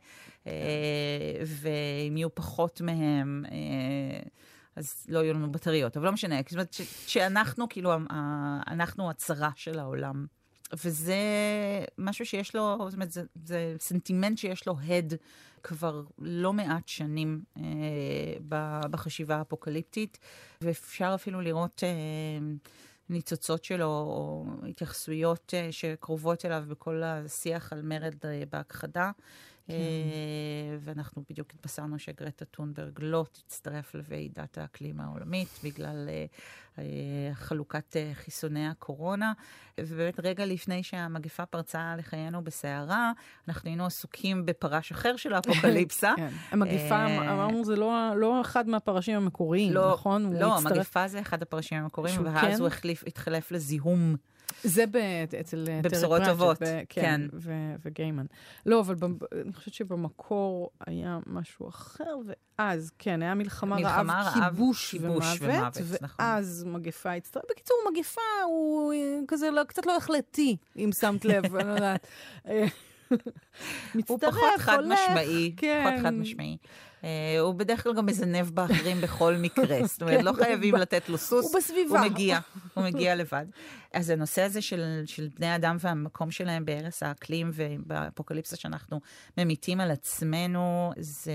אה, 0.47 0.53
ואם 1.47 2.17
יהיו 2.17 2.35
פחות 2.35 2.81
מהם, 2.81 3.45
אה, 3.51 4.21
אז 4.77 5.07
לא 5.09 5.19
יהיו 5.19 5.35
לנו 5.35 5.53
בטריות. 5.53 5.97
אבל 5.97 6.07
לא 6.07 6.13
משנה, 6.13 6.37
זאת 6.43 6.53
אומרת 6.53 6.77
שאנחנו, 7.07 7.69
כאילו, 7.69 7.93
אנחנו 8.67 9.11
הצרה 9.11 9.51
של 9.55 9.79
העולם. 9.79 10.27
וזה 10.73 11.17
משהו 11.99 12.27
שיש 12.27 12.55
לו, 12.55 12.79
זאת 12.85 12.95
אומרת, 12.95 13.13
זה, 13.13 13.23
זה 13.45 13.77
סנטימנט 13.81 14.39
שיש 14.39 14.67
לו 14.67 14.75
הד 14.89 15.15
כבר 15.63 16.03
לא 16.19 16.53
מעט 16.53 16.89
שנים 16.89 17.41
אה, 17.57 17.63
בחשיבה 18.91 19.37
האפוקליפטית, 19.37 20.19
ואפשר 20.61 21.13
אפילו 21.15 21.41
לראות 21.41 21.83
אה, 21.85 21.89
ניצוצות 23.09 23.65
שלו, 23.65 23.87
או 23.87 24.45
התייחסויות 24.69 25.55
אה, 25.57 25.69
שקרובות 25.71 26.45
אליו 26.45 26.65
בכל 26.69 27.03
השיח 27.03 27.73
על 27.73 27.83
מרד 27.83 28.15
אה, 28.25 28.43
בהכחדה. 28.53 29.11
כן. 29.67 29.73
אה, 29.73 30.77
ואנחנו 30.81 31.23
בדיוק 31.31 31.49
התבשרנו 31.55 31.99
שגרטה 31.99 32.45
טונברג 32.45 32.99
לא 32.99 33.25
תצטרף 33.33 33.95
לוועידת 33.95 34.59
האקלים 34.59 35.01
העולמית 35.01 35.49
בגלל 35.65 36.09
אה, 36.09 36.25
אה, 36.79 37.35
חלוקת 37.35 37.97
חיסוני 38.15 38.69
הקורונה. 38.69 39.33
ובאמת 39.81 40.21
רגע 40.21 40.47
לפני 40.47 40.83
שהמגפה 40.83 41.47
פרצה 41.47 41.95
לחיינו 41.99 42.45
בסערה, 42.45 43.13
אנחנו 43.49 43.69
היינו 43.69 43.87
עסוקים 43.87 44.47
בפרש 44.47 44.93
אחר 44.93 45.17
של 45.17 45.35
האפוקליפסה. 45.35 46.13
כן. 46.17 46.31
המגפה, 46.51 47.07
אמרנו, 47.07 47.65
זה 47.65 47.77
לא, 47.77 48.13
לא 48.17 48.41
אחד 48.41 48.69
מהפרשים 48.69 49.17
המקוריים, 49.17 49.73
לא, 49.73 49.93
נכון? 49.93 50.33
לא, 50.33 50.57
המגפה 50.57 51.09
זה 51.09 51.21
אחד 51.21 51.43
הפרשים 51.43 51.79
המקוריים, 51.79 52.25
ואז 52.25 52.55
כן? 52.55 52.61
הוא 52.61 52.67
החליף, 52.67 53.05
התחלף 53.07 53.51
לזיהום. 53.51 54.17
זה 54.63 54.85
אצל 55.41 55.65
אה, 55.69 55.81
בבשורות 55.83 56.23
טובות, 56.25 56.59
כן. 56.59 56.85
כן. 56.89 57.21
וגיימן. 57.85 58.27
לא, 58.67 58.81
אבל 58.81 58.95
אני 59.45 59.53
חושבת 59.53 59.75
שבמקור 59.75 60.71
היה 60.87 61.19
משהו 61.27 61.69
אחר, 61.69 62.17
ואז, 62.27 62.91
כן, 62.99 63.23
היה 63.23 63.35
מלחמה, 63.35 63.77
רעב, 63.83 64.07
כיבוש 64.35 64.95
ומוות, 65.01 65.77
נכון. 66.01 66.25
ואז 66.27 66.65
מגפה 66.69 67.13
הצטרפה. 67.13 67.47
בקיצור, 67.51 67.77
מגפה 67.91 68.21
הוא 68.47 68.93
אה, 68.93 69.19
כזה 69.29 69.51
לא, 69.51 69.65
קצת 69.65 69.87
לא 69.87 69.97
החלטי, 69.97 70.57
אם 70.77 70.91
שמת 71.01 71.25
לב, 71.25 71.57
אני 71.57 71.69
לא 71.69 71.73
יודעת. 71.77 72.07
מצטרף, 73.95 74.11
הוא 74.11 74.19
פחות 74.19 74.59
חד 74.59 74.79
משמעי, 74.87 75.55
כן. 75.57 75.85
פחות 75.87 76.03
חד 76.03 76.15
משמעי. 76.15 76.57
Uh, 77.07 77.41
הוא 77.41 77.55
בדרך 77.55 77.83
כלל 77.83 77.95
גם 77.95 78.07
מזנב 78.07 78.51
באחרים 78.51 79.01
בכל 79.01 79.35
מקרה, 79.35 79.79
זאת 79.87 80.03
אומרת, 80.03 80.25
לא 80.25 80.33
חייבים 80.33 80.75
לתת 80.75 81.09
לו 81.09 81.19
סוס. 81.19 81.45
הוא 81.45 81.57
בסביבה. 81.57 82.01
הוא 82.01 82.09
מגיע, 82.11 82.39
הוא 82.75 82.85
מגיע 82.85 83.15
לבד. 83.15 83.47
אז 83.93 84.11
הנושא 84.11 84.43
הזה 84.43 84.63
של, 84.63 85.03
של 85.07 85.29
בני 85.39 85.57
אדם 85.57 85.77
והמקום 85.81 86.31
שלהם 86.31 86.65
בהרס 86.65 87.03
האקלים 87.03 87.51
ובאפוקליפסה 87.55 88.57
שאנחנו 88.57 89.01
ממיתים 89.39 89.81
על 89.81 89.91
עצמנו, 89.91 90.93
זה... 90.99 91.33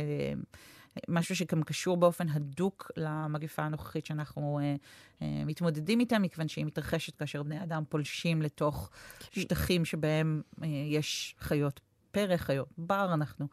משהו 1.07 1.36
שגם 1.36 1.63
קשור 1.63 1.97
באופן 1.97 2.29
הדוק 2.29 2.91
למגפה 2.97 3.63
הנוכחית 3.63 4.05
שאנחנו 4.05 4.60
uh, 4.60 5.19
uh, 5.19 5.23
מתמודדים 5.45 5.99
איתה, 5.99 6.19
מכיוון 6.19 6.47
שהיא 6.47 6.65
מתרחשת 6.65 7.15
כאשר 7.15 7.43
בני 7.43 7.63
אדם 7.63 7.84
פולשים 7.89 8.41
לתוך 8.41 8.89
שטחים 9.31 9.86
שבהם 9.86 10.41
uh, 10.62 10.65
יש 10.65 11.36
חיות 11.39 11.79
פרא, 12.12 12.38
חיות 12.38 12.67
בר, 12.77 13.13
אנחנו 13.13 13.47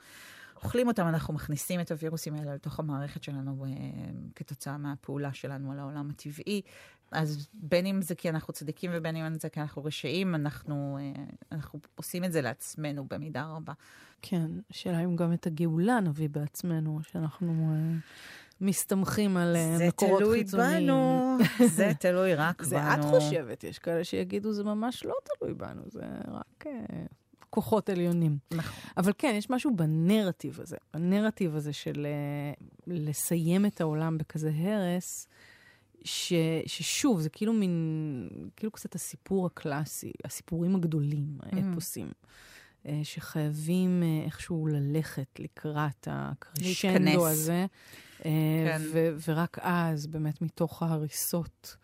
אוכלים 0.62 0.88
אותם, 0.88 1.07
אנחנו 1.09 1.35
מכניסים 1.35 1.81
את 1.81 1.90
הווירוסים 1.90 2.35
האלה 2.35 2.55
לתוך 2.55 2.79
המערכת 2.79 3.23
שלנו 3.23 3.66
uh, 3.66 3.68
כתוצאה 4.35 4.79
מהפעולה 4.79 5.33
שלנו 5.33 5.73
על 5.73 5.79
העולם 5.79 6.11
הטבעי. 6.11 6.62
אז 7.12 7.49
בין 7.53 7.87
אם 7.87 8.03
זה 8.03 8.14
כי 8.14 8.29
אנחנו 8.29 8.53
צדיקים 8.55 8.90
ובין 8.94 9.16
אם 9.16 9.38
זה 9.38 9.49
כי 9.49 9.61
אנחנו 9.61 9.85
רשעים, 9.85 10.35
אנחנו, 10.35 10.99
אנחנו 11.53 11.81
עושים 11.94 12.25
את 12.25 12.33
זה 12.33 12.40
לעצמנו 12.40 13.07
במידה 13.11 13.44
רבה. 13.44 13.73
כן, 14.23 14.51
השאלה 14.71 15.05
אם 15.05 15.16
גם 15.16 15.33
את 15.33 15.47
הגאולה 15.47 16.01
נביא 16.01 16.29
בעצמנו, 16.29 17.01
שאנחנו 17.03 17.53
uh, 17.53 18.01
מסתמכים 18.61 19.37
על 19.37 19.57
מקורות 19.88 20.23
חיצוניים. 20.33 20.47
זה 20.47 20.57
תלוי 20.57 20.87
בנו, 20.87 21.38
זה 21.77 21.92
תלוי 22.01 22.35
רק 22.35 22.62
זה 22.62 22.77
בנו. 22.77 22.87
זה 22.87 22.94
את 22.94 23.05
חושבת, 23.05 23.64
יש 23.64 23.79
כאלה 23.79 24.05
שיגידו 24.05 24.53
זה 24.53 24.64
ממש 24.64 25.05
לא 25.05 25.14
תלוי 25.25 25.55
בנו, 25.55 25.83
זה 25.87 26.01
רק... 26.29 26.66
כוחות 27.59 27.88
עליונים. 27.88 28.38
נכון. 28.51 28.90
אבל 28.97 29.12
כן, 29.18 29.35
יש 29.38 29.51
משהו 29.51 29.77
בנרטיב 29.77 30.61
הזה, 30.61 30.77
בנרטיב 30.94 31.57
הזה 31.57 31.73
של 31.73 32.07
uh, 32.07 32.81
לסיים 32.87 33.66
את 33.66 33.81
העולם 33.81 34.18
בכזה 34.18 34.51
הרס, 34.55 35.29
ש, 36.05 36.33
ששוב, 36.66 37.21
זה 37.21 37.29
כאילו 37.29 37.53
מין, 37.53 38.29
כאילו 38.57 38.73
קצת 38.73 38.94
הסיפור 38.94 39.47
הקלאסי, 39.47 40.12
הסיפורים 40.25 40.75
הגדולים, 40.75 41.38
mm. 41.40 41.57
האפוסים. 41.57 42.07
Mm. 42.07 42.27
אה, 42.87 43.01
שחייבים 43.03 44.03
אה, 44.03 44.25
איכשהו 44.25 44.66
ללכת 44.66 45.29
לקראת 45.38 46.09
הקרשנדו 46.11 47.29
הזה. 47.29 47.66
אה, 48.25 48.31
כן. 48.66 48.83
ו- 48.92 49.16
ורק 49.29 49.59
אז, 49.61 50.07
באמת 50.07 50.42
מתוך 50.42 50.83
ההריסות, 50.83 51.77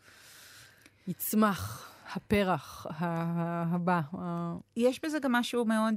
יצמח 1.08 1.93
הפרח 2.12 2.86
הבא. 2.98 4.00
יש 4.76 5.04
בזה 5.04 5.18
גם 5.18 5.32
משהו 5.32 5.64
מאוד... 5.64 5.94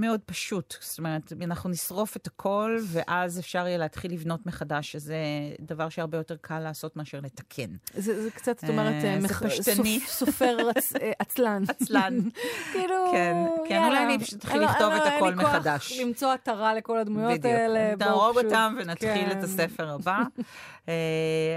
מאוד 0.00 0.20
פשוט. 0.26 0.74
זאת 0.80 0.98
אומרת, 0.98 1.32
אנחנו 1.42 1.70
נשרוף 1.70 2.16
את 2.16 2.26
הכל, 2.26 2.78
ואז 2.86 3.38
אפשר 3.38 3.66
יהיה 3.66 3.78
להתחיל 3.78 4.12
לבנות 4.12 4.46
מחדש, 4.46 4.92
שזה 4.92 5.16
דבר 5.60 5.88
שהרבה 5.88 6.18
יותר 6.18 6.36
קל 6.36 6.58
לעשות 6.58 6.96
מאשר 6.96 7.20
לתקן. 7.20 7.70
זה, 7.94 8.22
זה 8.22 8.30
קצת, 8.30 8.58
זאת 8.58 8.70
אומרת, 8.70 9.04
אה, 9.04 9.18
מח... 9.20 9.42
פשטני. 9.42 10.00
סופ, 10.00 10.28
סופר 10.28 10.56
עצ... 10.76 10.96
אה, 11.02 11.12
עצלן. 11.18 11.62
עצלן. 11.68 12.18
כאילו, 12.72 13.10
כן, 13.12 13.36
כן, 13.68 13.84
אולי 13.84 14.04
אני 14.04 14.18
פשוט 14.18 14.38
אתחיל 14.38 14.60
לכתוב 14.62 14.92
את 14.92 15.02
הכל 15.06 15.34
מחדש. 15.34 15.92
אין 15.92 15.98
לי 15.98 16.04
כוח 16.04 16.08
למצוא 16.08 16.32
עטרה 16.32 16.74
לכל 16.74 16.98
הדמויות 16.98 17.44
האלה. 17.44 17.94
בדיוק, 17.94 18.08
נהרוג 18.08 18.38
אותם 18.38 18.76
ונתחיל 18.80 19.30
את 19.30 19.32
כן. 19.32 19.38
הספר 19.38 19.90
הבא. 19.90 20.22
אה, 20.88 20.94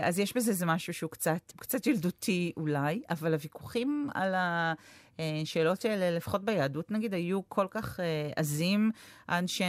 אז 0.03 0.19
יש 0.19 0.35
בזה 0.35 0.51
איזה 0.51 0.65
משהו 0.65 0.93
שהוא 0.93 1.11
קצת, 1.11 1.53
קצת 1.57 1.87
ילדותי 1.87 2.51
אולי, 2.57 3.01
אבל 3.09 3.33
הוויכוחים 3.33 4.09
על 4.13 4.35
ה... 4.35 4.73
אה, 5.19 5.41
שאלות 5.45 5.85
האלה, 5.85 6.17
לפחות 6.17 6.45
ביהדות 6.45 6.91
נגיד, 6.91 7.13
היו 7.13 7.49
כל 7.49 7.67
כך 7.71 7.99
אה, 7.99 8.31
עזים, 8.35 8.91
עד 9.27 9.47
ש... 9.47 9.61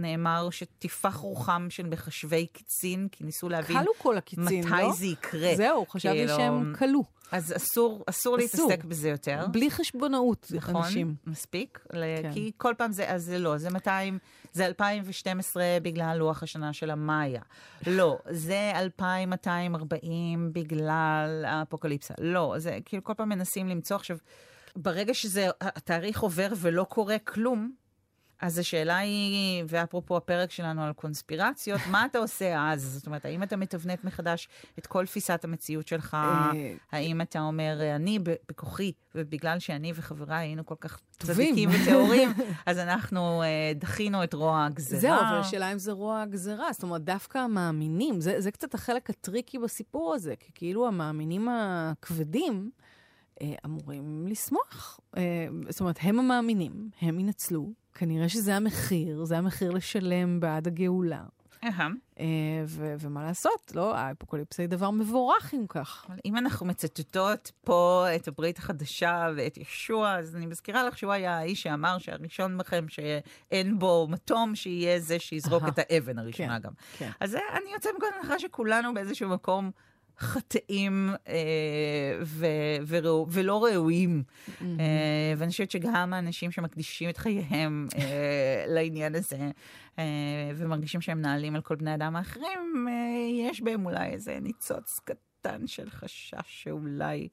נאמר 0.00 0.50
שתפח 0.50 1.14
רוחם 1.14 1.66
של 1.70 1.86
מחשבי 1.86 2.46
קיצין, 2.46 3.08
כי 3.12 3.24
ניסו 3.24 3.48
להבין 3.48 3.82
כלו 3.82 3.92
כל 3.98 4.18
הקיצין, 4.18 4.64
מתי 4.64 4.82
לא? 4.82 4.92
זה 4.92 5.06
יקרה. 5.06 5.56
זהו, 5.56 5.86
חשבתי 5.86 6.16
כאילו... 6.16 6.36
שהם 6.36 6.74
כלו. 6.78 7.04
אז 7.32 7.52
אסור, 7.56 7.92
אסור, 7.92 8.04
אסור 8.08 8.36
להתעסק 8.36 8.84
בזה 8.84 9.08
יותר. 9.08 9.46
בלי 9.52 9.70
חשבונאות, 9.70 10.52
נכון, 10.54 10.76
אנשים. 10.76 11.14
מספיק. 11.26 11.86
כן. 11.92 12.30
כי 12.32 12.52
כל 12.56 12.74
פעם 12.78 12.92
זה, 12.92 13.10
אז 13.10 13.24
זה 13.24 13.38
לא, 13.38 13.58
זה 13.58 13.70
200, 13.70 14.18
זה 14.52 14.66
2012 14.66 15.64
בגלל 15.82 16.16
לוח 16.18 16.42
השנה 16.42 16.72
של 16.72 16.90
המאיה. 16.90 17.42
לא, 17.86 18.18
זה 18.30 18.72
2240 18.74 20.50
בגלל 20.52 21.44
האפוקליפסה. 21.46 22.14
לא, 22.20 22.54
זה 22.58 22.78
כאילו 22.84 23.04
כל 23.04 23.14
פעם 23.16 23.28
מנסים 23.28 23.68
למצוא 23.68 23.96
עכשיו... 23.96 24.16
ברגע 24.82 25.14
שזה, 25.14 25.48
התאריך 25.60 26.20
עובר 26.20 26.48
ולא 26.56 26.84
קורה 26.84 27.18
כלום, 27.18 27.72
אז 28.40 28.58
השאלה 28.58 28.98
היא, 28.98 29.64
ואפרופו 29.68 30.16
הפרק 30.16 30.50
שלנו 30.50 30.82
על 30.82 30.92
קונספירציות, 30.92 31.80
מה 31.90 32.06
אתה 32.06 32.18
עושה 32.18 32.70
אז? 32.72 32.82
זאת 32.82 33.06
אומרת, 33.06 33.24
האם 33.24 33.42
אתה 33.42 33.56
מתבנת 33.56 34.04
מחדש 34.04 34.48
את 34.78 34.86
כל 34.86 35.06
תפיסת 35.06 35.44
המציאות 35.44 35.88
שלך? 35.88 36.14
אה, 36.14 36.50
האם 36.92 37.20
אתה 37.20 37.40
אומר, 37.40 37.78
אני 37.96 38.18
בכוחי, 38.18 38.92
ובגלל 39.14 39.58
שאני 39.58 39.92
וחבריי 39.94 40.38
היינו 40.38 40.66
כל 40.66 40.74
כך 40.80 41.00
צדיקים 41.18 41.70
וטהורים, 41.70 42.32
אז 42.66 42.78
אנחנו 42.78 43.42
אה, 43.42 43.72
דחינו 43.74 44.24
את 44.24 44.34
רוע 44.34 44.64
הגזרה? 44.64 45.00
זהו, 45.00 45.14
אבל 45.14 45.40
השאלה 45.40 45.72
אם 45.72 45.78
זה 45.78 45.92
רוע 45.92 46.22
הגזרה. 46.22 46.72
זאת 46.72 46.82
אומרת, 46.82 47.04
דווקא 47.04 47.38
המאמינים, 47.38 48.20
זה, 48.20 48.40
זה 48.40 48.50
קצת 48.50 48.74
החלק 48.74 49.10
הטריקי 49.10 49.58
בסיפור 49.58 50.14
הזה, 50.14 50.34
כי 50.40 50.52
כאילו 50.54 50.86
המאמינים 50.86 51.48
הכבדים, 51.50 52.70
אמורים 53.64 54.26
לשמוח. 54.28 55.00
אה, 55.16 55.22
זאת 55.68 55.80
אומרת, 55.80 55.98
הם 56.02 56.18
המאמינים, 56.18 56.90
הם 57.00 57.20
ינצלו. 57.20 57.72
כנראה 57.94 58.28
שזה 58.28 58.56
המחיר, 58.56 59.24
זה 59.24 59.38
המחיר 59.38 59.70
לשלם 59.70 60.40
בעד 60.40 60.66
הגאולה. 60.66 61.22
אה, 62.20 62.64
ומה 63.00 63.24
לעשות, 63.24 63.72
לא, 63.74 63.96
האפוקליפסה 63.96 64.62
היא 64.62 64.68
דבר 64.68 64.90
מבורך 64.90 65.54
אם 65.54 65.66
כך. 65.68 66.06
אם 66.24 66.36
אנחנו 66.36 66.66
מצטטות 66.66 67.52
פה 67.64 68.06
את 68.16 68.28
הברית 68.28 68.58
החדשה 68.58 69.28
ואת 69.36 69.56
ישוע, 69.56 70.18
אז 70.18 70.36
אני 70.36 70.46
מזכירה 70.46 70.84
לך 70.84 70.98
שהוא 70.98 71.12
היה 71.12 71.38
האיש 71.38 71.62
שאמר 71.62 71.98
שהראשון 71.98 72.58
בכם 72.58 72.84
שאין 72.88 73.78
בו 73.78 74.06
מתום, 74.10 74.54
שיהיה 74.54 75.00
זה 75.00 75.18
שיזרוק 75.18 75.62
את 75.68 75.78
האבן 75.78 76.18
הראשונה 76.18 76.60
כן, 76.60 76.62
גם. 76.62 76.72
כן. 76.98 77.10
אז 77.20 77.34
אני 77.34 77.72
יוצאת 77.74 77.92
מכל 77.96 78.06
הנחה 78.18 78.38
שכולנו 78.38 78.94
באיזשהו 78.94 79.28
מקום... 79.28 79.70
חטאים 80.18 81.10
אה, 81.28 82.18
ו, 82.22 82.46
וראו, 82.86 83.26
ולא 83.30 83.64
ראויים. 83.64 84.22
Mm-hmm. 84.22 84.62
אה, 84.62 85.34
ואני 85.36 85.50
חושבת 85.50 85.70
שגם 85.70 86.12
האנשים 86.12 86.50
שמקדישים 86.50 87.10
את 87.10 87.16
חייהם 87.16 87.88
אה, 87.98 88.64
לעניין 88.74 89.14
הזה, 89.14 89.50
אה, 89.98 90.04
ומרגישים 90.56 91.00
שהם 91.00 91.18
מנהלים 91.18 91.54
על 91.54 91.60
כל 91.60 91.76
בני 91.76 91.94
אדם 91.94 92.16
האחרים, 92.16 92.86
אה, 92.88 93.48
יש 93.50 93.60
בהם 93.60 93.86
אולי 93.86 94.08
איזה 94.08 94.38
ניצוץ 94.40 95.00
קטן 95.04 95.66
של 95.66 95.90
חשש 95.90 96.34
שאולי 96.46 97.28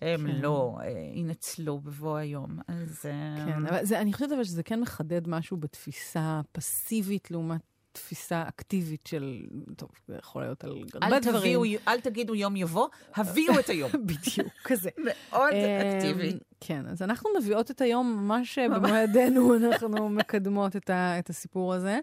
הם 0.00 0.26
כן. 0.26 0.40
לא 0.40 0.78
אה, 0.82 0.88
ינצלו 1.14 1.78
בבוא 1.78 2.16
היום. 2.16 2.58
אז... 2.68 3.06
אה, 3.06 3.44
כן, 3.46 3.66
אבל 3.66 3.84
זה, 3.84 4.00
אני 4.00 4.12
חושבת 4.12 4.32
אבל 4.32 4.44
שזה 4.44 4.62
כן 4.62 4.80
מחדד 4.80 5.28
משהו 5.28 5.56
בתפיסה 5.56 6.40
פסיבית 6.52 7.30
לעומת 7.30 7.60
תפיסה 7.98 8.44
אקטיבית 8.48 9.06
של, 9.06 9.40
טוב, 9.76 9.88
זה 10.08 10.16
יכול 10.18 10.42
להיות 10.42 10.64
על 10.64 10.84
הרבה 11.02 11.20
דברים. 11.20 11.78
אל 11.88 12.00
תגידו 12.00 12.34
יום 12.34 12.56
יבוא, 12.56 12.88
הביאו 13.14 13.58
את 13.58 13.68
היום. 13.68 13.90
בדיוק, 14.06 14.52
כזה. 14.64 14.90
מאוד 14.98 15.52
אקטיבי. 15.52 16.38
כן, 16.60 16.86
אז 16.86 17.02
אנחנו 17.02 17.30
מביאות 17.38 17.70
את 17.70 17.80
היום 17.80 18.16
ממש 18.16 18.58
במו 18.58 18.94
ידינו, 18.94 19.54
אנחנו 19.66 20.08
מקדמות 20.08 20.76
את, 20.76 20.90
ה, 20.90 21.18
את 21.18 21.30
הסיפור 21.30 21.74
הזה. 21.74 21.98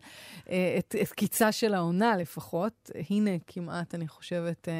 אה, 0.49 0.75
את, 0.79 0.95
את 1.01 1.11
קיצה 1.11 1.51
של 1.51 1.73
העונה 1.73 2.17
לפחות. 2.17 2.91
הנה, 3.09 3.31
כמעט, 3.47 3.95
אני 3.95 4.07
חושבת, 4.07 4.69
אה, 4.69 4.73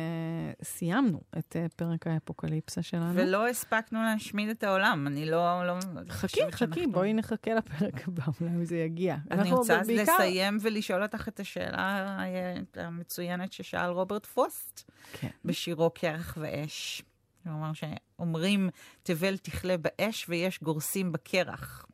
סיימנו 0.64 1.22
את 1.38 1.56
אה, 1.56 1.66
פרק 1.76 2.08
האפוקליפסה 2.08 2.82
שלנו. 2.82 3.16
ולא 3.16 3.48
הספקנו 3.48 4.04
להשמיד 4.04 4.50
את 4.50 4.64
העולם, 4.64 5.08
אני 5.08 5.26
לא... 5.26 5.68
לא 5.68 5.74
חכי, 6.10 6.52
חכי, 6.52 6.58
שאנחנו... 6.58 6.92
בואי 6.92 7.14
נחכה 7.14 7.54
לפרק 7.54 8.08
הבא, 8.08 8.24
אולי 8.42 8.66
זה 8.66 8.78
יגיע. 8.78 9.16
אני 9.32 9.52
רוצה 9.52 9.80
אז 9.80 9.88
בעיקר... 9.88 10.14
לסיים 10.14 10.58
ולשאול 10.62 11.04
אותך 11.06 11.28
את 11.28 11.40
השאלה 11.40 12.20
המצוינת 12.76 13.54
ששאל 13.54 13.90
רוברט 13.90 14.26
פוסט 14.26 14.92
כן. 15.14 15.30
בשירו 15.46 15.90
קרח 15.90 16.38
ואש. 16.42 17.02
כלומר 17.44 17.72
שאומרים, 17.74 18.70
תבל 19.04 19.38
תכלה 19.38 19.76
באש 19.78 20.26
ויש 20.30 20.64
גורסים 20.64 21.12
בקרח. 21.12 21.86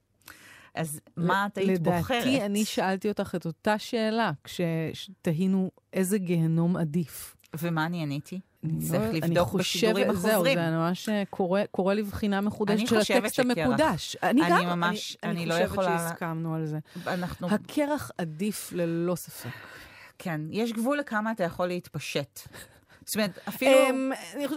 אז 0.76 1.02
מה 1.18 1.46
את 1.46 1.58
היית 1.58 1.82
בוחרת? 1.82 2.26
לדעתי, 2.26 2.46
אני 2.46 2.66
שאלתי 2.66 3.10
אותך 3.10 3.36
את 3.36 3.46
אותה 3.46 3.80
שאלה 3.80 4.32
כשתהינו 4.44 5.72
איזה 5.94 6.18
גיהנום 6.18 6.78
עדיף. 6.78 7.36
ומה 7.60 7.86
אני 7.86 8.02
עניתי? 8.02 8.40
צריך 8.80 9.02
לא, 9.02 9.10
לבדוק 9.10 9.54
בשידורים 9.54 10.10
החוזרים. 10.10 10.44
זהו, 10.44 10.44
זה 10.44 10.72
ממש 10.72 11.10
אה, 11.10 11.24
קורא, 11.72 11.94
לבחינה 11.94 12.42
מחודשת 12.42 12.88
של 12.88 13.18
הטקסט 13.18 13.40
המקודש. 13.40 14.18
אני 14.24 14.42
גם, 14.50 14.58
אני 14.58 14.66
ממש, 14.66 15.18
אני, 15.24 15.32
אני, 15.32 15.40
אני 15.40 15.50
לא 15.50 15.54
יכולה... 15.54 15.88
אני 15.88 15.98
חושבת 15.98 16.10
שהסכמנו 16.10 16.56
על 16.56 16.66
זה. 16.66 16.80
אנחנו... 17.08 17.48
הקרח 17.50 18.12
עדיף 18.18 18.70
ללא 18.76 19.16
ספק. 19.16 19.50
כן, 20.20 20.42
יש 20.52 20.74
גבול 20.74 20.98
לכמה 20.98 21.32
אתה 21.32 21.44
יכול 21.44 21.68
להתפשט. 21.68 22.40
זאת 23.06 23.16
אומרת, 23.16 23.40
אפילו... 23.48 23.72
אמ, 23.90 24.12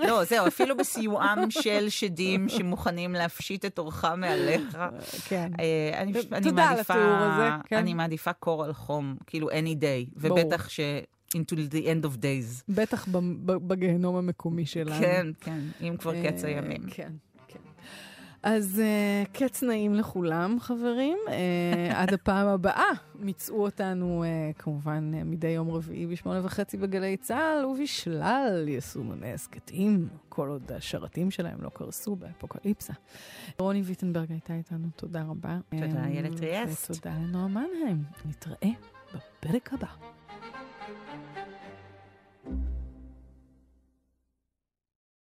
לא, 0.07 0.24
זהו, 0.24 0.46
אפילו 0.46 0.76
בסיועם 0.76 1.50
של 1.62 1.88
שדים 1.88 2.48
שמוכנים 2.48 3.12
להפשיט 3.12 3.64
את 3.64 3.78
אורך 3.78 4.04
מעליך. 4.04 4.78
כן. 5.24 5.52
אה, 5.61 6.40
תודה 6.42 6.64
על 6.64 6.80
התיאור 6.80 7.16
הזה. 7.16 7.48
כן. 7.64 7.76
אני 7.76 7.94
מעדיפה 7.94 8.33
קור 8.33 8.64
על 8.64 8.72
חום, 8.72 9.16
כאילו 9.26 9.50
any 9.50 9.74
day, 9.80 10.11
ובטח 10.16 10.68
ש... 10.68 10.80
into 11.35 11.75
the 11.75 11.85
end 11.85 12.05
of 12.05 12.16
days. 12.16 12.64
בטח 12.68 13.09
בגיהנום 13.44 14.16
המקומי 14.16 14.66
שלנו. 14.66 15.01
כן, 15.01 15.27
כן, 15.40 15.61
אם 15.81 15.97
כבר 15.99 16.12
קץ 16.23 16.44
אה, 16.44 16.49
הימים. 16.49 16.83
כן. 16.90 17.12
אז 18.44 18.83
uh, 18.85 19.29
קץ 19.33 19.62
נעים 19.62 19.94
לכולם, 19.94 20.57
חברים. 20.61 21.18
Uh, 21.27 21.31
עד 21.99 22.14
הפעם 22.14 22.47
הבאה, 22.47 22.90
מצאו 23.14 23.62
אותנו 23.62 24.25
uh, 24.25 24.62
כמובן 24.62 25.12
uh, 25.14 25.25
מדי 25.25 25.49
יום 25.49 25.70
רביעי 25.70 26.07
בשמונה 26.07 26.40
וחצי 26.44 26.77
בגלי 26.77 27.16
צה"ל, 27.16 27.66
ובשלל 27.66 28.64
יישומוני 28.68 29.33
הסכתים, 29.33 30.09
כל 30.29 30.49
עוד 30.49 30.73
השרתים 30.73 31.31
שלהם 31.31 31.62
לא 31.62 31.68
קרסו 31.68 32.16
באפוקליפסה. 32.16 32.92
רוני 33.59 33.83
ויטנברג 33.83 34.31
הייתה 34.31 34.55
איתנו, 34.55 34.88
תודה 34.97 35.23
רבה. 35.23 35.59
תודה, 35.70 36.05
איילת 36.05 36.40
ריאסט. 36.40 36.90
ותודה 36.90 37.14
לנועה 37.18 37.49
מנהיים. 37.49 38.03
נתראה 38.25 38.70
בפרק 39.14 39.73
הבא. 39.73 40.13
Thank 40.87 40.99
you. 41.09 41.34